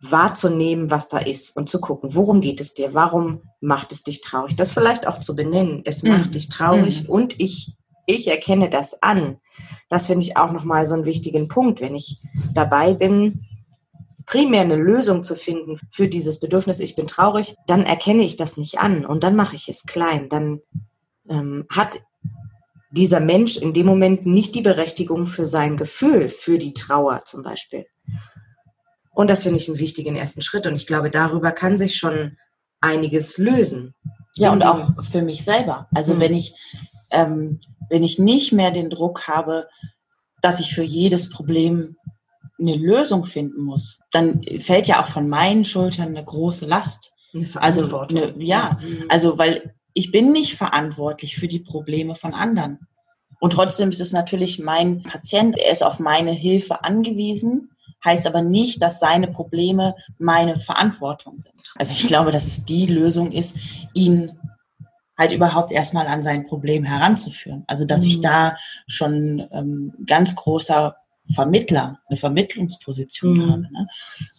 wahrzunehmen, 0.01 0.91
was 0.91 1.07
da 1.07 1.17
ist 1.17 1.55
und 1.55 1.69
zu 1.69 1.79
gucken, 1.79 2.13
worum 2.13 2.41
geht 2.41 2.59
es 2.59 2.73
dir, 2.73 2.93
warum 2.93 3.41
macht 3.61 3.91
es 3.91 4.03
dich 4.03 4.21
traurig, 4.21 4.55
das 4.55 4.71
vielleicht 4.71 5.07
auch 5.07 5.19
zu 5.19 5.35
benennen, 5.35 5.81
es 5.85 6.03
mhm. 6.03 6.11
macht 6.11 6.35
dich 6.35 6.49
traurig 6.49 7.03
mhm. 7.03 7.09
und 7.09 7.39
ich, 7.39 7.75
ich 8.05 8.27
erkenne 8.27 8.69
das 8.69 9.01
an. 9.01 9.37
Das 9.89 10.07
finde 10.07 10.23
ich 10.23 10.37
auch 10.37 10.51
nochmal 10.51 10.85
so 10.85 10.93
einen 10.93 11.05
wichtigen 11.05 11.47
Punkt, 11.47 11.81
wenn 11.81 11.95
ich 11.95 12.19
dabei 12.53 12.93
bin, 12.93 13.45
primär 14.27 14.61
eine 14.61 14.75
Lösung 14.75 15.23
zu 15.23 15.35
finden 15.35 15.77
für 15.89 16.07
dieses 16.07 16.39
Bedürfnis, 16.39 16.79
ich 16.79 16.95
bin 16.95 17.07
traurig, 17.07 17.55
dann 17.65 17.83
erkenne 17.83 18.23
ich 18.23 18.35
das 18.35 18.57
nicht 18.57 18.79
an 18.79 19.05
und 19.05 19.23
dann 19.23 19.35
mache 19.35 19.55
ich 19.55 19.67
es 19.67 19.85
klein, 19.85 20.29
dann 20.29 20.59
ähm, 21.29 21.65
hat 21.69 22.01
dieser 22.91 23.19
Mensch 23.19 23.57
in 23.57 23.73
dem 23.73 23.85
Moment 23.85 24.25
nicht 24.25 24.53
die 24.53 24.61
Berechtigung 24.61 25.25
für 25.25 25.45
sein 25.45 25.77
Gefühl, 25.77 26.29
für 26.29 26.57
die 26.57 26.73
Trauer 26.73 27.23
zum 27.25 27.41
Beispiel. 27.41 27.85
Und 29.17 29.31
das 29.31 29.41
finde 29.41 29.57
ich 29.57 29.67
einen 29.67 29.79
wichtigen 29.79 30.15
ersten 30.15 30.41
Schritt. 30.41 30.67
Und 30.67 30.75
ich 30.75 30.85
glaube, 30.85 31.09
darüber 31.09 31.51
kann 31.51 31.75
sich 31.75 31.95
schon 31.95 32.37
einiges 32.81 33.39
lösen. 33.39 33.95
Ja, 34.35 34.51
und 34.51 34.63
auch 34.63 35.03
für 35.03 35.23
mich 35.23 35.43
selber. 35.43 35.87
Also 35.91 36.13
mhm. 36.13 36.19
wenn 36.19 36.33
ich, 36.35 36.53
ähm, 37.09 37.59
wenn 37.89 38.03
ich 38.03 38.19
nicht 38.19 38.53
mehr 38.53 38.69
den 38.69 38.91
Druck 38.91 39.27
habe, 39.27 39.69
dass 40.43 40.59
ich 40.59 40.75
für 40.75 40.83
jedes 40.83 41.31
Problem 41.31 41.95
eine 42.59 42.75
Lösung 42.75 43.25
finden 43.25 43.63
muss, 43.63 43.97
dann 44.11 44.43
fällt 44.59 44.87
ja 44.87 45.01
auch 45.01 45.07
von 45.07 45.27
meinen 45.27 45.65
Schultern 45.65 46.09
eine 46.09 46.23
große 46.23 46.67
Last. 46.67 47.11
Eine 47.33 47.47
also 47.55 47.97
eine, 47.97 48.35
ja, 48.37 48.77
mhm. 48.79 49.05
also 49.09 49.39
weil 49.39 49.73
ich 49.93 50.11
bin 50.11 50.31
nicht 50.31 50.53
verantwortlich 50.53 51.37
für 51.37 51.47
die 51.47 51.61
Probleme 51.61 52.13
von 52.13 52.35
anderen. 52.35 52.87
Und 53.39 53.53
trotzdem 53.53 53.89
ist 53.89 54.01
es 54.01 54.11
natürlich 54.11 54.59
mein 54.59 55.01
Patient, 55.01 55.57
er 55.57 55.71
ist 55.71 55.83
auf 55.83 55.97
meine 55.97 56.33
Hilfe 56.33 56.83
angewiesen, 56.83 57.71
heißt 58.03 58.27
aber 58.27 58.41
nicht, 58.41 58.81
dass 58.81 58.99
seine 58.99 59.27
Probleme 59.27 59.95
meine 60.17 60.57
Verantwortung 60.57 61.37
sind. 61.37 61.55
Also 61.75 61.93
ich 61.93 62.07
glaube, 62.07 62.31
dass 62.31 62.47
es 62.47 62.65
die 62.65 62.85
Lösung 62.85 63.31
ist, 63.31 63.55
ihn 63.93 64.37
halt 65.17 65.31
überhaupt 65.31 65.71
erstmal 65.71 66.07
an 66.07 66.21
sein 66.21 66.45
Problem 66.45 66.83
heranzuführen. 66.83 67.63
Also 67.67 67.85
dass 67.85 68.01
mhm. 68.01 68.07
ich 68.07 68.21
da 68.21 68.55
schon 68.87 69.47
ähm, 69.51 69.93
ganz 70.05 70.35
großer 70.35 70.95
Vermittler, 71.33 71.99
eine 72.07 72.17
Vermittlungsposition 72.17 73.37
mhm. 73.37 73.51
habe. 73.51 73.61
Ne? 73.61 73.87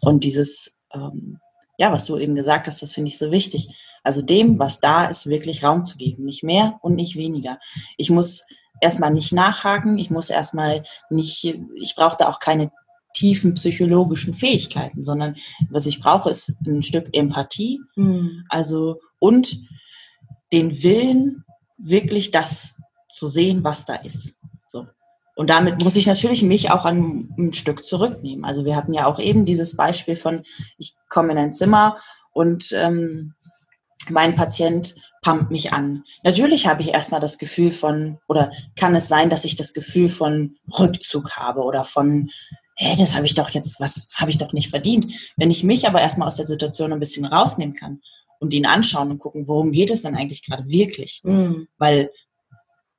Und 0.00 0.24
dieses, 0.24 0.76
ähm, 0.92 1.38
ja, 1.76 1.92
was 1.92 2.06
du 2.06 2.16
eben 2.16 2.34
gesagt 2.34 2.66
hast, 2.66 2.80
das 2.82 2.92
finde 2.92 3.08
ich 3.08 3.18
so 3.18 3.30
wichtig. 3.30 3.68
Also 4.02 4.22
dem, 4.22 4.58
was 4.58 4.80
da 4.80 5.04
ist, 5.04 5.26
wirklich 5.26 5.64
Raum 5.64 5.84
zu 5.84 5.96
geben. 5.96 6.24
Nicht 6.24 6.42
mehr 6.42 6.78
und 6.82 6.94
nicht 6.94 7.16
weniger. 7.16 7.58
Ich 7.96 8.10
muss 8.10 8.44
erstmal 8.80 9.12
nicht 9.12 9.32
nachhaken, 9.32 9.98
ich 9.98 10.10
muss 10.10 10.30
erstmal 10.30 10.84
nicht, 11.10 11.44
ich 11.44 11.94
brauche 11.96 12.16
da 12.16 12.28
auch 12.28 12.38
keine 12.38 12.70
tiefen 13.14 13.54
psychologischen 13.54 14.34
Fähigkeiten, 14.34 15.02
sondern 15.02 15.36
was 15.70 15.86
ich 15.86 16.00
brauche, 16.00 16.30
ist 16.30 16.54
ein 16.66 16.82
Stück 16.82 17.08
Empathie. 17.12 17.80
Mhm. 17.96 18.44
Also 18.48 19.00
und 19.18 19.60
den 20.52 20.82
Willen, 20.82 21.44
wirklich 21.76 22.30
das 22.30 22.76
zu 23.10 23.28
sehen, 23.28 23.64
was 23.64 23.86
da 23.86 23.94
ist. 23.94 24.34
So. 24.66 24.86
Und 25.36 25.50
damit 25.50 25.78
muss 25.78 25.96
ich 25.96 26.06
natürlich 26.06 26.42
mich 26.42 26.70
auch 26.70 26.84
an 26.84 27.32
ein 27.38 27.52
Stück 27.52 27.84
zurücknehmen. 27.84 28.44
Also 28.44 28.64
wir 28.64 28.76
hatten 28.76 28.92
ja 28.92 29.06
auch 29.06 29.18
eben 29.18 29.44
dieses 29.44 29.76
Beispiel 29.76 30.16
von, 30.16 30.42
ich 30.78 30.94
komme 31.08 31.32
in 31.32 31.38
ein 31.38 31.52
Zimmer 31.52 31.98
und 32.32 32.72
ähm, 32.72 33.34
mein 34.10 34.34
Patient 34.34 34.94
pumpt 35.22 35.50
mich 35.50 35.72
an. 35.72 36.04
Natürlich 36.22 36.66
habe 36.66 36.82
ich 36.82 36.88
erstmal 36.88 37.20
das 37.20 37.38
Gefühl 37.38 37.72
von, 37.72 38.18
oder 38.28 38.50
kann 38.76 38.94
es 38.94 39.08
sein, 39.08 39.30
dass 39.30 39.44
ich 39.44 39.56
das 39.56 39.74
Gefühl 39.74 40.08
von 40.08 40.56
Rückzug 40.78 41.32
habe 41.32 41.60
oder 41.60 41.84
von, 41.84 42.30
hä, 42.78 42.96
das 42.98 43.14
habe 43.16 43.26
ich 43.26 43.34
doch 43.34 43.50
jetzt, 43.50 43.80
was 43.80 44.08
habe 44.14 44.30
ich 44.30 44.38
doch 44.38 44.52
nicht 44.52 44.70
verdient. 44.70 45.12
Wenn 45.36 45.50
ich 45.50 45.64
mich 45.64 45.86
aber 45.86 46.00
erstmal 46.00 46.28
aus 46.28 46.36
der 46.36 46.46
Situation 46.46 46.92
ein 46.92 47.00
bisschen 47.00 47.24
rausnehmen 47.24 47.74
kann 47.74 48.00
und 48.38 48.54
ihn 48.54 48.66
anschauen 48.66 49.10
und 49.10 49.18
gucken, 49.18 49.48
worum 49.48 49.72
geht 49.72 49.90
es 49.90 50.02
denn 50.02 50.14
eigentlich 50.14 50.44
gerade 50.44 50.68
wirklich? 50.68 51.20
Mhm. 51.24 51.66
Weil 51.76 52.12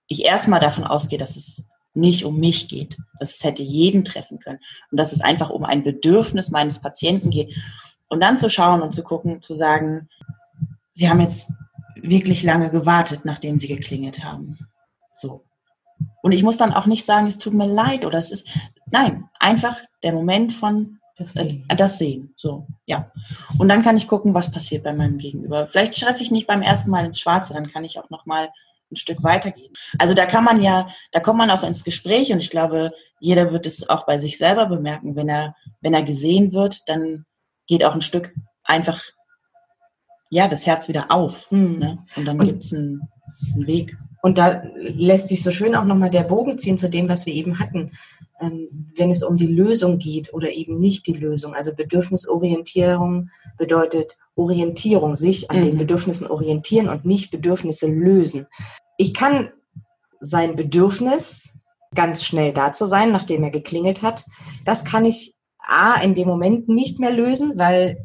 ich 0.08 0.26
erstmal 0.26 0.60
davon 0.60 0.84
ausgehe, 0.84 1.18
dass 1.18 1.38
es 1.38 1.66
nicht 1.94 2.26
um 2.26 2.40
mich 2.40 2.68
geht, 2.68 2.98
dass 3.20 3.38
es 3.38 3.44
hätte 3.44 3.64
jeden 3.64 4.04
treffen 4.04 4.40
können 4.40 4.60
und 4.92 5.00
dass 5.00 5.14
es 5.14 5.22
einfach 5.22 5.50
um 5.50 5.64
ein 5.64 5.84
Bedürfnis 5.84 6.50
meines 6.52 6.82
Patienten 6.82 7.30
geht. 7.30 7.56
Und 8.10 8.22
dann 8.22 8.38
zu 8.38 8.50
schauen 8.50 8.82
und 8.82 8.94
zu 8.94 9.04
gucken, 9.04 9.42
zu 9.42 9.56
sagen, 9.56 10.10
Sie 10.94 11.10
haben 11.10 11.22
jetzt 11.22 11.50
wirklich 11.96 12.44
lange 12.44 12.70
gewartet, 12.70 13.22
nachdem 13.24 13.58
Sie 13.58 13.70
geklingelt 13.70 14.26
haben. 14.26 14.58
So. 15.14 15.46
Und 16.22 16.32
ich 16.32 16.44
muss 16.44 16.58
dann 16.58 16.74
auch 16.74 16.86
nicht 16.86 17.06
sagen, 17.06 17.28
es 17.28 17.38
tut 17.38 17.54
mir 17.54 17.68
leid 17.68 18.06
oder 18.06 18.20
es 18.20 18.32
ist, 18.32 18.48
nein, 18.92 19.26
einfach 19.40 19.78
der 20.04 20.14
Moment 20.14 20.54
von 20.54 21.00
das 21.18 21.34
Sehen. 21.34 21.66
Äh, 21.68 21.76
das 21.76 22.00
Sehen. 22.00 22.34
So, 22.38 22.68
ja. 22.86 23.12
Und 23.58 23.70
dann 23.70 23.84
kann 23.84 23.98
ich 23.98 24.08
gucken, 24.08 24.34
was 24.34 24.52
passiert 24.52 24.84
bei 24.84 24.94
meinem 24.94 25.18
Gegenüber. 25.18 25.68
Vielleicht 25.68 25.98
schreibe 25.98 26.22
ich 26.22 26.32
nicht 26.32 26.48
beim 26.48 26.62
ersten 26.62 26.90
Mal 26.90 27.06
ins 27.06 27.20
Schwarze, 27.20 27.54
dann 27.54 27.72
kann 27.72 27.84
ich 27.84 28.00
auch 28.00 28.10
noch 28.10 28.26
mal 28.26 28.50
ein 28.92 28.96
Stück 28.96 29.24
weitergehen. 29.24 29.72
Also 29.98 30.14
da 30.14 30.26
kann 30.26 30.44
man 30.44 30.62
ja, 30.62 30.88
da 31.12 31.20
kommt 31.20 31.38
man 31.38 31.52
auch 31.52 31.64
ins 31.64 31.84
Gespräch 31.84 32.32
und 32.32 32.40
ich 32.40 32.50
glaube, 32.50 32.92
jeder 33.20 33.52
wird 33.52 33.66
es 33.66 33.88
auch 33.90 34.06
bei 34.06 34.18
sich 34.18 34.38
selber 34.38 34.66
bemerken, 34.66 35.16
wenn 35.16 35.30
er, 35.30 35.56
wenn 35.82 35.94
er 35.94 36.04
gesehen 36.04 36.54
wird, 36.54 36.88
dann 36.88 37.26
geht 37.68 37.84
auch 37.84 37.94
ein 37.94 38.02
Stück 38.02 38.34
einfach 38.64 39.02
ja 40.30 40.48
das 40.48 40.66
Herz 40.66 40.88
wieder 40.88 41.12
auf. 41.12 41.52
Mhm. 41.52 41.80
Ne? 41.80 41.98
Und 42.16 42.26
dann 42.26 42.40
gibt 42.40 42.64
es 42.64 42.74
einen, 42.74 43.02
einen 43.54 43.68
Weg. 43.68 43.98
Und 44.22 44.38
da 44.38 44.64
lässt 44.76 45.30
sich 45.30 45.44
so 45.44 45.52
schön 45.52 45.76
auch 45.76 45.86
nochmal 45.86 46.10
der 46.10 46.24
Bogen 46.24 46.58
ziehen 46.58 46.78
zu 46.78 46.90
dem, 46.90 47.08
was 47.08 47.26
wir 47.26 47.34
eben 47.34 47.60
hatten 47.60 47.92
ähm, 48.40 48.68
wenn 48.96 49.10
es 49.10 49.24
um 49.24 49.38
die 49.38 49.48
Lösung 49.48 50.00
geht 50.00 50.34
oder 50.34 50.52
eben 50.52 50.80
nicht 50.80 51.08
die 51.08 51.14
Lösung. 51.14 51.54
Also 51.54 51.76
Bedürfnisorientierung 51.76 53.30
bedeutet 53.58 54.18
Orientierung, 54.36 55.16
sich 55.16 55.52
an 55.52 55.60
mhm. 55.60 55.64
den 55.64 55.78
Bedürfnissen 55.78 56.28
orientieren 56.28 56.90
und 56.90 57.06
nicht 57.06 57.32
Bedürfnisse 57.32 57.88
lösen. 57.88 58.48
Ich 58.98 59.14
kann 59.14 59.52
sein 60.20 60.56
Bedürfnis, 60.56 61.56
ganz 61.96 62.24
schnell 62.24 62.54
da 62.54 62.74
zu 62.74 62.86
sein, 62.86 63.12
nachdem 63.12 63.44
er 63.44 63.52
geklingelt 63.52 64.02
hat, 64.02 64.26
das 64.66 64.86
kann 64.86 65.06
ich 65.06 65.34
A, 65.58 66.00
in 66.02 66.14
dem 66.14 66.28
Moment 66.28 66.68
nicht 66.68 67.00
mehr 67.00 67.12
lösen, 67.12 67.54
weil 67.56 67.98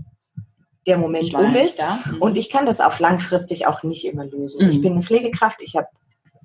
der 0.87 0.99
Moment 0.99 1.33
um 1.35 1.55
ist. 1.55 1.83
Mhm. 1.83 2.21
Und 2.21 2.37
ich 2.37 2.51
kann 2.51 2.67
das 2.67 2.81
auf 2.81 2.99
langfristig 2.99 3.67
auch 3.67 3.83
nicht 3.85 4.05
immer 4.05 4.25
lösen. 4.27 4.65
Mhm. 4.65 4.71
Ich 4.71 4.81
bin 4.81 4.93
eine 4.93 5.03
Pflegekraft, 5.03 5.61
ich 5.63 5.77
habe 5.77 5.89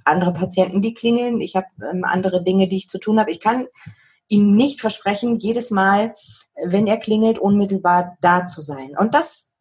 andere 0.06 0.34
Patienten, 0.34 0.82
die 0.82 0.94
klingeln, 0.94 1.42
ich 1.42 1.56
habe 1.56 1.68
ähm, 1.90 2.04
andere 2.04 2.44
Dinge, 2.44 2.68
die 2.68 2.78
ich 2.78 2.90
zu 2.90 3.00
tun 3.00 3.20
habe. 3.20 3.32
Ich 3.32 3.40
kann 3.40 3.68
ihm 4.28 4.56
nicht 4.56 4.80
versprechen, 4.80 5.36
jedes 5.36 5.72
Mal, 5.72 6.14
wenn 6.64 6.88
er 6.88 6.98
klingelt, 6.98 7.40
unmittelbar 7.40 8.18
da 8.22 8.46
zu 8.46 8.62
sein. 8.62 8.96
Und 8.98 9.14
das, 9.14 9.54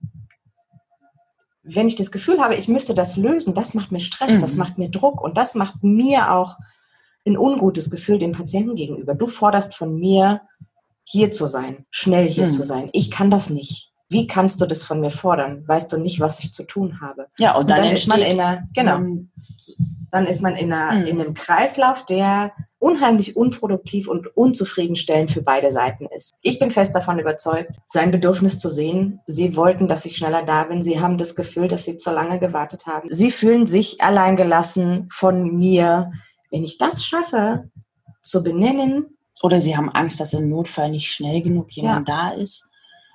wenn 1.63 1.89
ich 1.89 1.97
das 1.97 2.13
Gefühl 2.13 2.41
habe, 2.41 2.55
ich 2.55 2.69
müsste 2.69 2.95
das 2.95 3.17
lösen, 3.17 3.55
das 3.55 3.75
macht 3.75 3.91
mir 3.91 4.01
Stress, 4.01 4.35
mhm. 4.35 4.41
das 4.41 4.57
macht 4.57 4.79
mir 4.79 4.91
Druck 4.91 5.21
und 5.21 5.37
das 5.37 5.55
macht 5.55 5.83
mir 5.83 6.33
auch 6.33 6.57
ein 7.27 7.37
ungutes 7.37 7.91
Gefühl 7.91 8.19
dem 8.19 8.33
Patienten 8.33 8.75
gegenüber. 8.75 9.15
Du 9.15 9.27
forderst 9.27 9.75
von 9.75 9.99
mir, 9.99 10.43
hier 11.05 11.31
zu 11.31 11.47
sein, 11.47 11.87
schnell 11.91 12.31
hier 12.31 12.47
mhm. 12.47 12.51
zu 12.51 12.65
sein. 12.65 12.91
Ich 12.93 13.11
kann 13.11 13.31
das 13.31 13.49
nicht. 13.49 13.93
Wie 14.11 14.27
kannst 14.27 14.61
du 14.61 14.67
das 14.67 14.83
von 14.83 15.01
mir 15.01 15.11
fordern? 15.11 15.67
Weißt 15.67 15.91
du 15.93 15.97
nicht, 15.97 16.21
was 16.21 16.41
ich 16.41 16.53
zu 16.53 16.65
tun 16.65 17.01
habe? 17.01 17.27
Ja, 17.39 17.55
und, 17.55 17.63
und 17.63 17.71
dann, 17.71 17.85
dann 17.85 17.95
ist 17.95 18.07
man 18.07 18.21
in 18.21 18.39
einer, 18.39 18.69
genau 18.75 19.01
dann 20.11 20.27
ist 20.27 20.43
man 20.43 20.57
in, 20.57 20.73
einer, 20.73 21.01
mhm. 21.01 21.07
in 21.07 21.21
einem 21.21 21.35
Kreislauf, 21.35 22.05
der 22.05 22.53
unheimlich 22.79 23.37
unproduktiv 23.37 24.09
und 24.09 24.37
unzufriedenstellend 24.37 25.31
für 25.31 25.43
beide 25.43 25.71
Seiten 25.71 26.07
ist. 26.07 26.33
Ich 26.43 26.59
bin 26.59 26.71
fest 26.71 26.95
davon 26.95 27.19
überzeugt, 27.19 27.73
sein 27.87 28.11
Bedürfnis 28.11 28.59
zu 28.59 28.71
sehen. 28.71 29.21
Sie 29.27 29.57
wollten, 29.57 29.89
dass 29.89 30.05
ich 30.05 30.17
schneller 30.17 30.45
da 30.45 30.65
bin. 30.65 30.83
Sie 30.83 31.01
haben 31.01 31.19
das 31.19 31.35
Gefühl, 31.35 31.69
dass 31.69 31.85
sie 31.85 31.97
zu 31.97 32.11
lange 32.11 32.39
gewartet 32.39 32.87
haben. 32.87 33.09
Sie 33.11 33.31
fühlen 33.31 33.67
sich 33.67 34.01
alleingelassen 34.01 35.09
von 35.11 35.57
mir. 35.57 36.13
Wenn 36.51 36.65
ich 36.65 36.79
das 36.79 37.05
schaffe, 37.05 37.69
zu 38.29 38.43
benennen. 38.43 39.19
Oder 39.43 39.61
sie 39.61 39.77
haben 39.77 39.91
Angst, 39.91 40.21
dass 40.21 40.35
im 40.35 40.49
Notfall 40.49 40.91
nicht 40.91 41.11
schnell 41.11 41.43
genug 41.43 41.71
jemand 41.73 42.09
ja. 42.09 42.31
da 42.31 42.35
ist. 42.35 42.69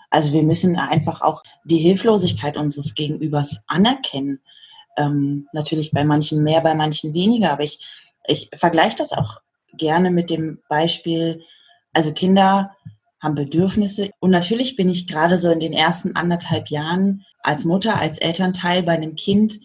Also 0.10 0.34
wir 0.34 0.44
müssen 0.44 0.78
einfach 0.78 1.22
auch 1.22 1.44
die 1.66 1.78
Hilflosigkeit 1.78 2.56
unseres 2.56 2.96
Gegenübers 2.96 3.64
anerkennen. 3.68 4.42
Ähm, 4.98 5.48
natürlich 5.54 5.92
bei 5.92 6.04
manchen 6.04 6.44
mehr, 6.44 6.62
bei 6.62 6.76
manchen 6.76 7.14
weniger, 7.14 7.52
aber 7.52 7.64
ich, 7.64 7.80
ich 8.28 8.50
vergleiche 8.56 8.98
das 8.98 9.12
auch 9.12 9.42
gerne 9.76 10.12
mit 10.12 10.30
dem 10.30 10.60
Beispiel, 10.70 11.42
also 11.94 12.12
Kinder 12.12 12.76
haben 13.20 13.36
Bedürfnisse 13.36 14.12
und 14.20 14.30
natürlich 14.30 14.76
bin 14.76 14.90
ich 14.90 15.08
gerade 15.08 15.38
so 15.38 15.50
in 15.50 15.60
den 15.60 15.74
ersten 15.74 16.16
anderthalb 16.16 16.70
Jahren 16.70 17.26
als 17.42 17.66
Mutter, 17.66 18.00
als 18.00 18.18
Elternteil 18.20 18.84
bei 18.84 18.94
einem 18.94 19.16
Kind 19.16 19.60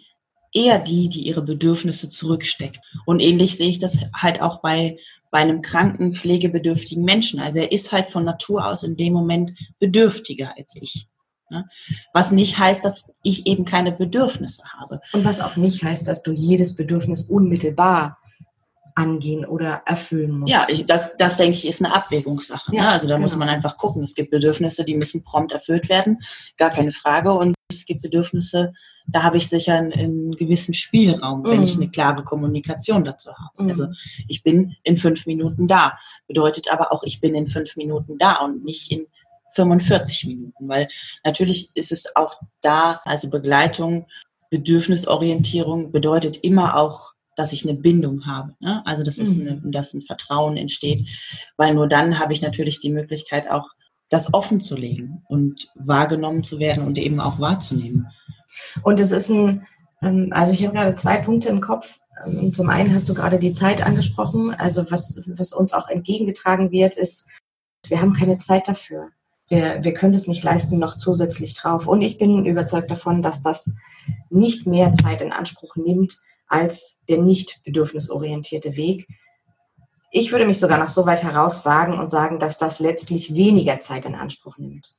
eher 0.53 0.79
die, 0.79 1.09
die 1.09 1.27
ihre 1.27 1.43
Bedürfnisse 1.43 2.09
zurücksteckt. 2.09 2.79
Und 3.05 3.21
ähnlich 3.21 3.57
sehe 3.57 3.69
ich 3.69 3.79
das 3.79 3.99
halt 4.15 4.41
auch 4.41 4.61
bei, 4.61 4.99
bei 5.31 5.39
einem 5.39 5.63
kranken, 5.63 6.15
pflegebedürftigen 6.15 7.05
Menschen. 7.05 7.41
Also 7.41 7.59
er 7.59 7.73
ist 7.73 7.93
halt 7.93 8.07
von 8.07 8.25
Natur 8.25 8.67
aus 8.67 8.83
in 8.83 8.97
dem 8.97 9.13
Moment 9.13 9.53
bedürftiger 9.79 10.55
als 10.57 10.77
ich. 10.77 11.07
Ne? 11.51 11.65
Was 12.13 12.31
nicht 12.31 12.59
heißt, 12.59 12.85
dass 12.85 13.13
ich 13.23 13.47
eben 13.47 13.65
keine 13.65 13.93
Bedürfnisse 13.93 14.65
habe. 14.79 15.01
Und 15.13 15.25
was 15.25 15.41
auch 15.41 15.57
nicht 15.57 15.83
heißt, 15.83 16.07
dass 16.07 16.23
du 16.23 16.33
jedes 16.33 16.75
Bedürfnis 16.75 17.23
unmittelbar 17.23 18.19
angehen 18.99 19.45
oder 19.45 19.83
erfüllen 19.87 20.41
musst. 20.41 20.51
Ja, 20.51 20.67
ich, 20.69 20.85
das, 20.85 21.17
das 21.17 21.37
denke 21.37 21.57
ich 21.57 21.69
ist 21.69 21.83
eine 21.83 21.95
Abwägungssache. 21.95 22.73
Ne? 22.73 22.79
Ja, 22.79 22.83
ne? 22.83 22.89
Also 22.91 23.07
da 23.07 23.15
genau. 23.15 23.23
muss 23.23 23.37
man 23.37 23.49
einfach 23.49 23.77
gucken. 23.77 24.03
Es 24.03 24.17
gibt 24.17 24.33
Bedürfnisse, 24.33 24.85
die 24.85 24.97
müssen 24.97 25.23
prompt 25.23 25.53
erfüllt 25.53 25.89
werden, 25.89 26.19
gar 26.57 26.71
keine 26.71 26.91
Frage. 26.91 27.33
Und 27.33 27.55
es 27.71 27.87
gibt 27.87 28.03
Bedürfnisse, 28.03 28.73
da 29.07 29.23
habe 29.23 29.37
ich 29.37 29.49
sicher 29.49 29.75
einen, 29.75 29.93
einen 29.93 30.33
gewissen 30.33 30.75
Spielraum, 30.75 31.45
wenn 31.45 31.61
mm. 31.61 31.63
ich 31.63 31.77
mhm. 31.77 31.83
eine 31.83 31.91
klare 31.93 32.25
Kommunikation 32.25 33.05
dazu 33.05 33.31
habe. 33.31 33.65
Mm. 33.65 33.69
Also 33.69 33.87
ich 34.27 34.43
bin 34.43 34.75
in 34.83 34.99
fünf 34.99 35.27
Minuten 35.27 35.69
da. 35.69 35.97
Bedeutet 36.27 36.71
aber 36.73 36.93
auch, 36.93 37.05
ich 37.05 37.21
bin 37.21 37.37
in 37.37 37.47
fünf 37.47 37.77
Minuten 37.77 38.19
da 38.19 38.37
und 38.37 38.65
nicht 38.65 38.91
in 38.91 39.07
45 39.55 40.27
Minuten, 40.27 40.69
weil 40.69 40.89
natürlich 41.25 41.71
ist 41.75 41.93
es 41.93 42.15
auch 42.17 42.37
da, 42.61 43.01
also 43.05 43.31
Begleitung, 43.31 44.07
Bedürfnisorientierung 44.51 45.93
bedeutet 45.93 46.39
immer 46.39 46.77
auch 46.77 47.15
dass 47.39 47.53
ich 47.53 47.63
eine 47.63 47.79
Bindung 47.79 48.27
habe. 48.27 48.57
Ne? 48.59 48.83
Also 48.85 49.05
dass, 49.05 49.19
es 49.19 49.39
eine, 49.39 49.63
dass 49.65 49.95
ein 49.95 50.03
Vertrauen 50.03 50.57
entsteht, 50.57 51.09
weil 51.57 51.73
nur 51.73 51.89
dann 51.89 52.19
habe 52.19 52.33
ich 52.33 52.43
natürlich 52.43 52.81
die 52.81 52.91
Möglichkeit 52.91 53.49
auch 53.49 53.69
das 54.09 54.35
offen 54.35 54.61
zu 54.61 54.77
legen 54.77 55.23
und 55.29 55.69
wahrgenommen 55.77 56.43
zu 56.43 56.59
werden 56.59 56.85
und 56.85 56.99
eben 56.99 57.21
auch 57.21 57.39
wahrzunehmen. 57.39 58.09
Und 58.83 58.99
es 58.99 59.13
ist 59.13 59.31
ein, 59.31 59.67
ähm, 60.03 60.31
also 60.33 60.53
ich 60.53 60.65
habe 60.65 60.75
gerade 60.75 60.95
zwei 60.97 61.19
Punkte 61.19 61.49
im 61.49 61.61
Kopf. 61.61 62.01
Ähm, 62.27 62.53
zum 62.53 62.71
einen 62.71 62.93
hast 62.93 63.09
du 63.09 63.15
gerade 63.15 63.39
die 63.39 63.53
Zeit 63.53 63.87
angesprochen. 63.87 64.53
Also 64.53 64.91
was, 64.91 65.23
was 65.27 65.53
uns 65.53 65.73
auch 65.73 65.89
entgegengetragen 65.89 66.73
wird, 66.73 66.97
ist, 66.97 67.29
wir 67.87 68.01
haben 68.01 68.15
keine 68.15 68.39
Zeit 68.39 68.67
dafür. 68.67 69.11
Wir, 69.49 69.83
wir 69.83 69.95
können 69.95 70.15
es 70.15 70.27
nicht 70.27 70.45
leisten, 70.45 70.79
noch 70.79 70.97
zusätzlich 70.97 71.55
drauf. 71.55 71.87
Und 71.87 72.03
ich 72.03 72.19
bin 72.19 72.45
überzeugt 72.45 72.91
davon, 72.91 73.23
dass 73.23 73.43
das 73.43 73.73
nicht 74.31 74.67
mehr 74.67 74.93
Zeit 74.93 75.23
in 75.23 75.33
Anspruch 75.33 75.77
nimmt 75.77 76.19
als 76.49 77.01
der 77.09 77.19
nicht 77.19 77.61
bedürfnisorientierte 77.65 78.77
Weg. 78.77 79.07
Ich 80.11 80.33
würde 80.33 80.47
mich 80.47 80.59
sogar 80.59 80.79
noch 80.79 80.89
so 80.89 81.05
weit 81.05 81.23
herauswagen 81.23 81.99
und 81.99 82.11
sagen, 82.11 82.39
dass 82.39 82.57
das 82.57 82.81
letztlich 82.81 83.35
weniger 83.35 83.79
Zeit 83.79 84.07
in 84.07 84.15
Anspruch 84.15 84.57
nimmt. 84.57 84.91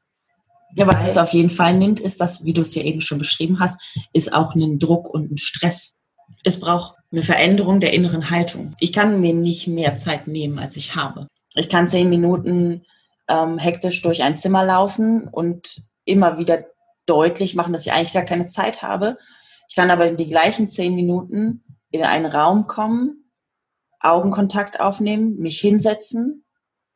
Ja, 0.75 0.85
was 0.85 1.07
es 1.07 1.17
auf 1.17 1.33
jeden 1.33 1.49
Fall 1.49 1.75
nimmt, 1.75 1.99
ist 1.99 2.21
das, 2.21 2.45
wie 2.45 2.53
du 2.53 2.61
es 2.61 2.75
ja 2.75 2.83
eben 2.83 3.01
schon 3.01 3.17
beschrieben 3.17 3.59
hast, 3.59 3.81
ist 4.13 4.33
auch 4.33 4.53
ein 4.53 4.77
Druck 4.77 5.09
und 5.09 5.31
ein 5.31 5.39
Stress. 5.39 5.95
Es 6.43 6.59
braucht 6.59 6.93
eine 7.11 7.23
Veränderung 7.23 7.79
der 7.79 7.93
inneren 7.93 8.29
Haltung. 8.29 8.75
Ich 8.79 8.93
kann 8.93 9.19
mir 9.19 9.33
nicht 9.33 9.67
mehr 9.67 9.95
Zeit 9.95 10.27
nehmen, 10.27 10.59
als 10.59 10.77
ich 10.77 10.95
habe. 10.95 11.27
Ich 11.55 11.69
kann 11.69 11.87
zehn 11.87 12.07
Minuten 12.07 12.83
ähm, 13.29 13.57
hektisch 13.57 14.01
durch 14.01 14.23
ein 14.23 14.37
Zimmer 14.37 14.65
laufen 14.65 15.27
und 15.27 15.83
immer 16.03 16.37
wieder 16.37 16.65
deutlich 17.05 17.55
machen, 17.55 17.71
dass 17.71 17.85
ich 17.85 17.93
eigentlich 17.93 18.13
gar 18.13 18.23
keine 18.23 18.47
Zeit 18.47 18.81
habe. 18.81 19.17
Ich 19.69 19.75
kann 19.75 19.91
aber 19.91 20.07
in 20.07 20.17
die 20.17 20.27
gleichen 20.27 20.69
zehn 20.69 20.95
Minuten 20.95 21.63
in 21.91 22.03
einen 22.03 22.25
Raum 22.25 22.67
kommen, 22.67 23.31
Augenkontakt 23.99 24.79
aufnehmen, 24.79 25.37
mich 25.39 25.59
hinsetzen, 25.59 26.43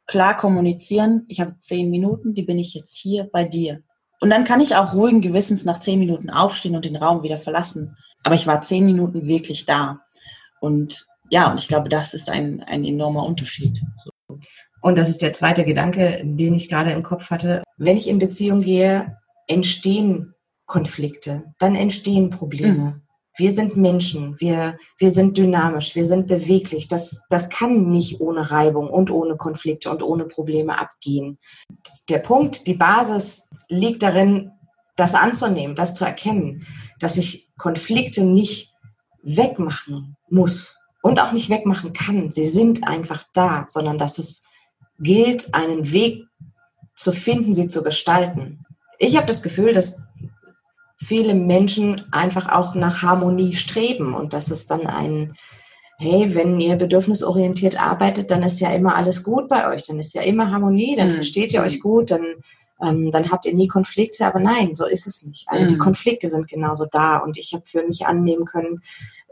klar 0.05 0.35
kommunizieren. 0.35 1.25
Ich 1.27 1.39
habe 1.39 1.57
zehn 1.59 1.89
Minuten, 1.89 2.33
die 2.33 2.43
bin 2.43 2.59
ich 2.59 2.73
jetzt 2.73 2.95
hier 2.95 3.29
bei 3.31 3.43
dir. 3.43 3.81
Und 4.19 4.29
dann 4.29 4.45
kann 4.45 4.61
ich 4.61 4.75
auch 4.75 4.93
ruhigen 4.93 5.21
Gewissens 5.21 5.65
nach 5.65 5.79
zehn 5.79 5.99
Minuten 5.99 6.29
aufstehen 6.29 6.75
und 6.75 6.85
den 6.85 6.95
Raum 6.95 7.23
wieder 7.23 7.37
verlassen. 7.37 7.97
Aber 8.23 8.35
ich 8.35 8.47
war 8.47 8.61
zehn 8.61 8.85
Minuten 8.85 9.27
wirklich 9.27 9.65
da. 9.65 9.99
Und 10.61 11.07
ja, 11.29 11.51
und 11.51 11.59
ich 11.59 11.67
glaube, 11.67 11.89
das 11.89 12.13
ist 12.13 12.29
ein, 12.29 12.63
ein 12.63 12.83
enormer 12.85 13.23
Unterschied. 13.23 13.81
So. 13.97 14.11
Und 14.83 14.97
das 14.97 15.07
ist 15.07 15.21
der 15.21 15.31
zweite 15.31 15.63
Gedanke, 15.63 16.21
den 16.25 16.53
ich 16.53 16.67
gerade 16.67 16.91
im 16.91 17.03
Kopf 17.03 17.29
hatte. 17.29 17.63
Wenn 17.77 17.95
ich 17.95 18.09
in 18.09 18.19
Beziehung 18.19 18.59
gehe, 18.59 19.17
entstehen 19.47 20.35
Konflikte, 20.65 21.45
dann 21.57 21.73
entstehen 21.73 22.29
Probleme. 22.29 22.73
Mhm. 22.73 23.01
Wir 23.37 23.51
sind 23.51 23.77
Menschen, 23.77 24.39
wir, 24.41 24.77
wir 24.97 25.09
sind 25.09 25.37
dynamisch, 25.37 25.95
wir 25.95 26.03
sind 26.03 26.27
beweglich. 26.27 26.89
Das, 26.89 27.21
das 27.29 27.49
kann 27.49 27.87
nicht 27.91 28.19
ohne 28.19 28.51
Reibung 28.51 28.89
und 28.89 29.09
ohne 29.09 29.37
Konflikte 29.37 29.89
und 29.89 30.03
ohne 30.03 30.25
Probleme 30.25 30.77
abgehen. 30.77 31.39
Der 32.09 32.19
Punkt, 32.19 32.67
die 32.67 32.75
Basis 32.75 33.47
liegt 33.69 34.03
darin, 34.03 34.51
das 34.97 35.15
anzunehmen, 35.15 35.77
das 35.77 35.95
zu 35.95 36.03
erkennen, 36.03 36.67
dass 36.99 37.17
ich 37.17 37.49
Konflikte 37.57 38.25
nicht 38.25 38.73
wegmachen 39.23 40.17
muss 40.29 40.77
und 41.01 41.21
auch 41.21 41.31
nicht 41.31 41.49
wegmachen 41.49 41.93
kann. 41.93 42.29
Sie 42.31 42.45
sind 42.45 42.85
einfach 42.85 43.23
da, 43.33 43.65
sondern 43.69 43.97
dass 43.97 44.17
es 44.17 44.41
gilt, 45.03 45.53
einen 45.53 45.91
Weg 45.91 46.25
zu 46.95 47.11
finden, 47.11 47.53
sie 47.53 47.67
zu 47.67 47.83
gestalten. 47.83 48.65
Ich 48.99 49.17
habe 49.17 49.25
das 49.25 49.41
Gefühl, 49.41 49.73
dass 49.73 49.99
viele 50.97 51.33
Menschen 51.33 52.05
einfach 52.11 52.49
auch 52.49 52.75
nach 52.75 53.01
Harmonie 53.01 53.53
streben 53.53 54.13
und 54.13 54.33
das 54.33 54.49
ist 54.49 54.71
dann 54.71 54.87
ein, 54.87 55.33
hey, 55.99 56.33
wenn 56.35 56.59
ihr 56.59 56.75
bedürfnisorientiert 56.75 57.81
arbeitet, 57.81 58.31
dann 58.31 58.43
ist 58.43 58.59
ja 58.59 58.71
immer 58.71 58.95
alles 58.95 59.23
gut 59.23 59.47
bei 59.47 59.71
euch, 59.71 59.83
dann 59.83 59.99
ist 59.99 60.13
ja 60.13 60.21
immer 60.21 60.51
Harmonie, 60.51 60.95
dann 60.95 61.09
mhm. 61.09 61.13
versteht 61.13 61.53
ihr 61.53 61.61
euch 61.61 61.79
gut, 61.79 62.11
dann, 62.11 62.25
ähm, 62.81 63.11
dann 63.11 63.31
habt 63.31 63.45
ihr 63.45 63.53
nie 63.53 63.67
Konflikte, 63.67 64.25
aber 64.25 64.39
nein, 64.39 64.75
so 64.75 64.85
ist 64.85 65.07
es 65.07 65.23
nicht. 65.23 65.45
Also 65.47 65.65
mhm. 65.65 65.69
die 65.69 65.77
Konflikte 65.77 66.29
sind 66.29 66.47
genauso 66.47 66.85
da 66.89 67.17
und 67.17 67.37
ich 67.37 67.53
habe 67.53 67.63
für 67.65 67.85
mich 67.85 68.05
annehmen 68.05 68.45
können, 68.45 68.81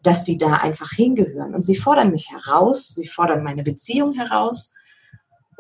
dass 0.04 0.24
die 0.24 0.38
da 0.38 0.56
einfach 0.56 0.92
hingehören 0.92 1.54
und 1.56 1.64
sie 1.64 1.76
fordern 1.76 2.12
mich 2.12 2.32
heraus, 2.32 2.90
sie 2.90 3.08
fordern 3.08 3.44
meine 3.44 3.64
Beziehung 3.64 4.14
heraus 4.14 4.72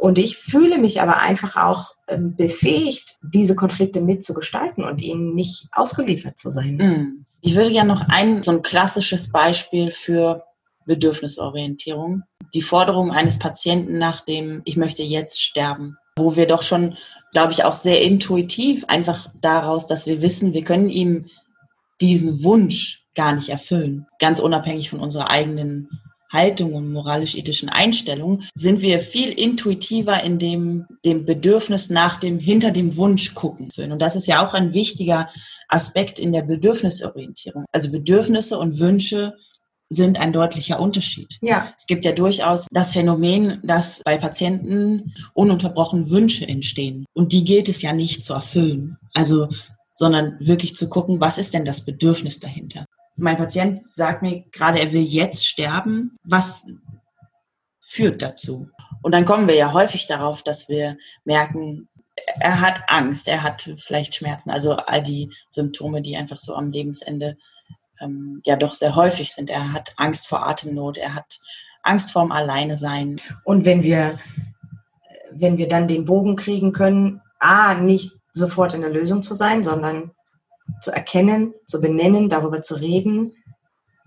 und 0.01 0.17
ich 0.17 0.37
fühle 0.37 0.79
mich 0.79 0.99
aber 0.99 1.17
einfach 1.17 1.55
auch 1.57 1.93
ähm, 2.07 2.35
befähigt, 2.35 3.17
diese 3.21 3.55
Konflikte 3.55 4.01
mitzugestalten 4.01 4.83
und 4.83 4.99
ihnen 4.99 5.35
nicht 5.35 5.67
ausgeliefert 5.71 6.39
zu 6.39 6.49
sein. 6.49 6.79
Hm. 6.79 7.25
Ich 7.41 7.55
würde 7.55 7.69
ja 7.69 7.83
noch 7.83 8.07
ein 8.09 8.41
so 8.41 8.49
ein 8.49 8.63
klassisches 8.63 9.31
Beispiel 9.31 9.91
für 9.91 10.43
Bedürfnisorientierung, 10.87 12.23
die 12.55 12.63
Forderung 12.63 13.11
eines 13.11 13.37
Patienten 13.37 13.99
nach 13.99 14.21
dem 14.21 14.63
Ich 14.65 14.75
möchte 14.75 15.03
jetzt 15.03 15.39
sterben, 15.39 15.97
wo 16.15 16.35
wir 16.35 16.47
doch 16.47 16.63
schon, 16.63 16.97
glaube 17.31 17.53
ich, 17.53 17.63
auch 17.63 17.75
sehr 17.75 18.01
intuitiv 18.01 18.85
einfach 18.87 19.29
daraus, 19.39 19.85
dass 19.85 20.07
wir 20.07 20.23
wissen, 20.23 20.53
wir 20.53 20.63
können 20.63 20.89
ihm 20.89 21.27
diesen 22.01 22.43
Wunsch 22.43 23.05
gar 23.13 23.35
nicht 23.35 23.49
erfüllen, 23.49 24.07
ganz 24.17 24.39
unabhängig 24.39 24.89
von 24.89 24.99
unserer 24.99 25.29
eigenen 25.29 25.89
Haltung 26.31 26.73
und 26.73 26.91
moralisch-ethischen 26.91 27.69
Einstellungen 27.69 28.47
sind 28.55 28.81
wir 28.81 28.99
viel 28.99 29.29
intuitiver 29.29 30.23
in 30.23 30.39
dem, 30.39 30.87
dem 31.05 31.25
Bedürfnis 31.25 31.89
nach 31.89 32.17
dem, 32.17 32.39
hinter 32.39 32.71
dem 32.71 32.95
Wunsch 32.95 33.33
gucken. 33.35 33.69
Und 33.77 34.01
das 34.01 34.15
ist 34.15 34.27
ja 34.27 34.45
auch 34.45 34.53
ein 34.53 34.73
wichtiger 34.73 35.29
Aspekt 35.67 36.19
in 36.19 36.31
der 36.31 36.43
Bedürfnisorientierung. 36.43 37.65
Also 37.71 37.91
Bedürfnisse 37.91 38.57
und 38.57 38.79
Wünsche 38.79 39.33
sind 39.89 40.21
ein 40.21 40.31
deutlicher 40.31 40.79
Unterschied. 40.79 41.37
Ja. 41.41 41.73
Es 41.77 41.85
gibt 41.85 42.05
ja 42.05 42.13
durchaus 42.13 42.67
das 42.71 42.93
Phänomen, 42.93 43.59
dass 43.61 44.01
bei 44.05 44.17
Patienten 44.17 45.13
ununterbrochen 45.33 46.09
Wünsche 46.09 46.47
entstehen. 46.47 47.05
Und 47.13 47.33
die 47.33 47.43
gilt 47.43 47.67
es 47.67 47.81
ja 47.81 47.91
nicht 47.91 48.23
zu 48.23 48.33
erfüllen. 48.33 48.97
Also, 49.13 49.49
sondern 49.95 50.37
wirklich 50.39 50.77
zu 50.77 50.87
gucken, 50.87 51.19
was 51.19 51.37
ist 51.37 51.53
denn 51.53 51.65
das 51.65 51.83
Bedürfnis 51.83 52.39
dahinter? 52.39 52.85
Mein 53.21 53.37
Patient 53.37 53.85
sagt 53.85 54.21
mir 54.21 54.43
gerade, 54.51 54.79
er 54.79 54.91
will 54.91 55.01
jetzt 55.01 55.47
sterben. 55.47 56.15
Was 56.23 56.65
führt 57.79 58.21
dazu? 58.21 58.69
Und 59.01 59.13
dann 59.13 59.25
kommen 59.25 59.47
wir 59.47 59.55
ja 59.55 59.73
häufig 59.73 60.07
darauf, 60.07 60.43
dass 60.43 60.69
wir 60.69 60.97
merken, 61.23 61.87
er 62.39 62.61
hat 62.61 62.83
Angst, 62.87 63.27
er 63.27 63.43
hat 63.43 63.69
vielleicht 63.77 64.15
Schmerzen, 64.15 64.49
also 64.49 64.73
all 64.73 65.01
die 65.01 65.31
Symptome, 65.49 66.01
die 66.01 66.17
einfach 66.17 66.39
so 66.39 66.55
am 66.55 66.71
Lebensende 66.71 67.37
ähm, 67.99 68.41
ja 68.45 68.55
doch 68.55 68.73
sehr 68.73 68.95
häufig 68.95 69.31
sind. 69.31 69.49
Er 69.49 69.73
hat 69.73 69.93
Angst 69.97 70.27
vor 70.27 70.45
Atemnot, 70.47 70.97
er 70.97 71.15
hat 71.15 71.39
Angst 71.83 72.11
vorm 72.11 72.31
Alleine 72.31 72.75
sein. 72.75 73.19
Und 73.43 73.65
wenn 73.65 73.83
wir, 73.83 74.19
wenn 75.31 75.57
wir 75.57 75.67
dann 75.67 75.87
den 75.87 76.05
Bogen 76.05 76.35
kriegen 76.35 76.73
können, 76.73 77.21
A, 77.39 77.73
nicht 77.73 78.11
sofort 78.33 78.73
in 78.73 78.81
der 78.81 78.91
Lösung 78.91 79.21
zu 79.21 79.33
sein, 79.33 79.63
sondern 79.63 80.11
zu 80.81 80.91
erkennen, 80.91 81.53
zu 81.65 81.81
benennen, 81.81 82.29
darüber 82.29 82.61
zu 82.61 82.75
reden. 82.75 83.33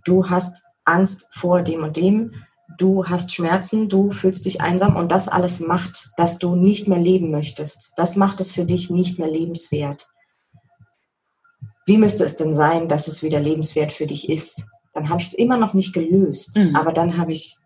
Du 0.05 0.31
hast 0.31 0.64
Angst 0.85 1.29
vor 1.33 1.62
dem 1.62 1.83
und 1.83 1.96
dem, 1.96 2.33
du 2.79 3.07
hast 3.07 3.33
Schmerzen, 3.33 3.88
du 3.88 4.11
fühlst 4.11 4.44
dich 4.46 4.61
einsam 4.61 4.96
und 4.96 5.12
das 5.12 5.29
alles 5.29 5.61
macht, 5.61 6.11
dass 6.16 6.38
du 6.38 6.57
nicht 6.57 6.88
mehr 6.88 6.98
leben 6.98 7.31
möchtest. 7.31 7.92
Das 7.96 8.16
macht 8.16 8.40
es 8.40 8.53
für 8.53 8.64
dich 8.64 8.90
nicht 8.90 9.18
mehr 9.18 9.31
lebenswert. 9.31 10.09
Wie 11.87 11.98
müsste 11.98 12.24
es 12.24 12.37
denn 12.37 12.55
sein, 12.55 12.88
dass 12.88 13.09
es 13.09 13.22
wieder 13.22 13.40
lebenswert 13.40 13.92
für 13.92 14.07
dich 14.07 14.29
ist? 14.29 14.66
Dann 14.94 15.09
habe 15.09 15.20
ich 15.20 15.29
es 15.29 15.35
immer 15.35 15.57
noch 15.57 15.74
nicht 15.74 15.92
gelöst, 15.92 16.57
mhm. 16.57 16.77
aber 16.77 16.92
dann 16.92 17.18
habe 17.18 17.33
ich 17.33 17.57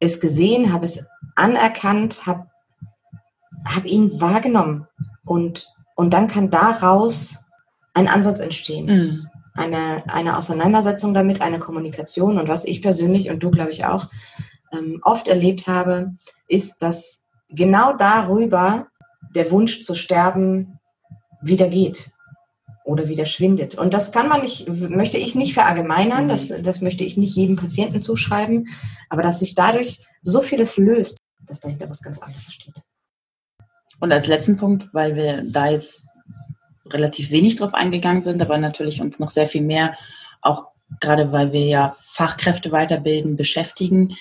es 0.00 0.20
gesehen, 0.20 0.72
habe 0.72 0.84
es 0.84 1.06
anerkannt, 1.36 2.26
habe 2.26 2.46
hab 3.64 3.86
ihn 3.86 4.20
wahrgenommen 4.20 4.86
und, 5.24 5.68
und 5.94 6.12
dann 6.12 6.26
kann 6.26 6.50
daraus 6.50 7.38
ein 7.94 8.08
Ansatz 8.08 8.40
entstehen. 8.40 8.86
Mhm. 8.86 9.28
Eine, 9.54 10.08
eine 10.08 10.38
Auseinandersetzung 10.38 11.12
damit, 11.12 11.42
eine 11.42 11.58
Kommunikation. 11.58 12.38
Und 12.38 12.48
was 12.48 12.64
ich 12.64 12.80
persönlich 12.80 13.28
und 13.28 13.42
du, 13.42 13.50
glaube 13.50 13.70
ich, 13.70 13.84
auch 13.84 14.06
ähm, 14.72 15.00
oft 15.02 15.28
erlebt 15.28 15.66
habe, 15.66 16.12
ist, 16.48 16.80
dass 16.80 17.22
genau 17.50 17.94
darüber 17.94 18.86
der 19.34 19.50
Wunsch 19.50 19.82
zu 19.82 19.94
sterben 19.94 20.78
wieder 21.42 21.68
geht 21.68 22.10
oder 22.84 23.08
wieder 23.08 23.26
schwindet. 23.26 23.74
Und 23.74 23.94
das 23.94 24.12
kann 24.12 24.28
man 24.28 24.40
nicht, 24.40 24.68
möchte 24.68 25.18
ich 25.18 25.34
nicht 25.34 25.54
verallgemeinern, 25.54 26.28
das, 26.28 26.52
das 26.62 26.80
möchte 26.80 27.04
ich 27.04 27.16
nicht 27.16 27.36
jedem 27.36 27.56
Patienten 27.56 28.02
zuschreiben, 28.02 28.66
aber 29.08 29.22
dass 29.22 29.38
sich 29.38 29.54
dadurch 29.54 29.98
so 30.22 30.42
vieles 30.42 30.78
löst, 30.78 31.18
dass 31.46 31.60
dahinter 31.60 31.88
was 31.88 32.02
ganz 32.02 32.18
anderes 32.18 32.52
steht. 32.52 32.82
Und 34.00 34.12
als 34.12 34.26
letzten 34.26 34.56
Punkt, 34.56 34.88
weil 34.92 35.14
wir 35.14 35.42
da 35.44 35.70
jetzt 35.70 36.04
relativ 36.92 37.30
wenig 37.30 37.56
drauf 37.56 37.74
eingegangen 37.74 38.22
sind, 38.22 38.42
aber 38.42 38.58
natürlich 38.58 39.00
uns 39.00 39.18
noch 39.18 39.30
sehr 39.30 39.46
viel 39.46 39.62
mehr, 39.62 39.96
auch 40.40 40.66
gerade 41.00 41.32
weil 41.32 41.52
wir 41.52 41.64
ja 41.64 41.96
Fachkräfte 42.00 42.72
weiterbilden, 42.72 43.36
beschäftigen, 43.36 44.14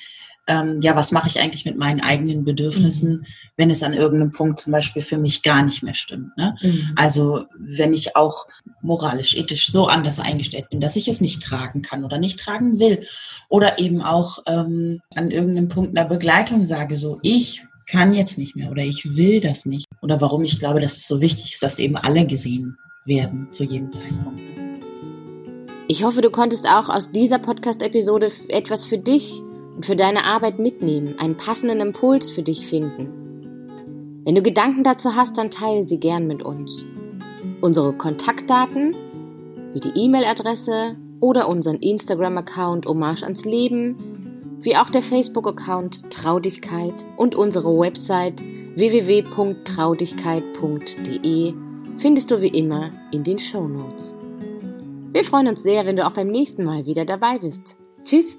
ähm, 0.47 0.79
ja, 0.81 0.95
was 0.95 1.11
mache 1.11 1.27
ich 1.27 1.39
eigentlich 1.39 1.65
mit 1.65 1.77
meinen 1.77 2.01
eigenen 2.01 2.43
Bedürfnissen, 2.43 3.19
mhm. 3.19 3.25
wenn 3.57 3.69
es 3.69 3.83
an 3.83 3.93
irgendeinem 3.93 4.31
Punkt 4.31 4.59
zum 4.59 4.73
Beispiel 4.73 5.01
für 5.01 5.17
mich 5.17 5.43
gar 5.43 5.63
nicht 5.63 5.83
mehr 5.83 5.93
stimmt. 5.93 6.35
Ne? 6.35 6.55
Mhm. 6.61 6.91
Also 6.95 7.45
wenn 7.57 7.93
ich 7.93 8.15
auch 8.15 8.47
moralisch, 8.81 9.35
ethisch 9.35 9.71
so 9.71 9.87
anders 9.87 10.19
eingestellt 10.19 10.69
bin, 10.69 10.81
dass 10.81 10.95
ich 10.95 11.07
es 11.07 11.21
nicht 11.21 11.43
tragen 11.43 11.83
kann 11.83 12.03
oder 12.03 12.17
nicht 12.17 12.39
tragen 12.39 12.79
will. 12.79 13.05
Oder 13.49 13.79
eben 13.79 14.01
auch 14.01 14.39
ähm, 14.47 15.01
an 15.13 15.29
irgendeinem 15.29 15.69
Punkt 15.69 15.97
einer 15.97 16.07
Begleitung 16.07 16.65
sage, 16.65 16.97
so 16.97 17.19
ich 17.21 17.63
kann 17.85 18.13
jetzt 18.13 18.37
nicht 18.37 18.55
mehr 18.55 18.71
oder 18.71 18.83
ich 18.83 19.15
will 19.15 19.41
das 19.41 19.65
nicht. 19.65 19.87
Oder 20.01 20.21
warum 20.21 20.43
ich 20.43 20.59
glaube, 20.59 20.79
dass 20.79 20.97
es 20.97 21.07
so 21.07 21.21
wichtig 21.21 21.53
ist, 21.53 21.63
dass 21.63 21.79
eben 21.79 21.97
alle 21.97 22.25
gesehen 22.25 22.77
werden 23.05 23.47
zu 23.51 23.63
jedem 23.63 23.91
Zeitpunkt. 23.91 24.41
Ich 25.87 26.03
hoffe, 26.03 26.21
du 26.21 26.29
konntest 26.29 26.67
auch 26.67 26.89
aus 26.89 27.11
dieser 27.11 27.39
Podcast-Episode 27.39 28.31
etwas 28.47 28.85
für 28.85 28.97
dich 28.97 29.41
und 29.75 29.85
für 29.85 29.95
deine 29.95 30.23
Arbeit 30.23 30.59
mitnehmen, 30.59 31.19
einen 31.19 31.35
passenden 31.35 31.81
Impuls 31.81 32.31
für 32.31 32.43
dich 32.43 32.67
finden. 32.67 33.09
Wenn 34.23 34.35
du 34.35 34.41
Gedanken 34.41 34.83
dazu 34.83 35.15
hast, 35.15 35.37
dann 35.37 35.51
teile 35.51 35.87
sie 35.87 35.99
gern 35.99 36.27
mit 36.27 36.43
uns. 36.43 36.85
Unsere 37.59 37.91
Kontaktdaten, 37.93 38.95
wie 39.73 39.79
die 39.79 39.91
E-Mail-Adresse 39.95 40.95
oder 41.19 41.49
unseren 41.49 41.77
Instagram-Account 41.77 42.85
Hommage 42.85 43.23
ans 43.23 43.45
Leben, 43.45 44.20
wie 44.61 44.75
auch 44.75 44.89
der 44.89 45.03
Facebook-Account 45.03 46.11
Traudigkeit 46.11 46.95
und 47.17 47.35
unsere 47.35 47.77
Website 47.77 48.41
www.traudigkeit.de 48.75 51.53
findest 51.97 52.31
du 52.31 52.41
wie 52.41 52.47
immer 52.47 52.91
in 53.11 53.23
den 53.23 53.37
Show 53.39 53.67
Notes. 53.67 54.15
Wir 55.11 55.23
freuen 55.23 55.47
uns 55.47 55.63
sehr, 55.63 55.85
wenn 55.85 55.95
du 55.97 56.05
auch 56.05 56.13
beim 56.13 56.27
nächsten 56.27 56.63
Mal 56.63 56.85
wieder 56.85 57.05
dabei 57.05 57.39
bist. 57.39 57.75
Tschüss! 58.03 58.37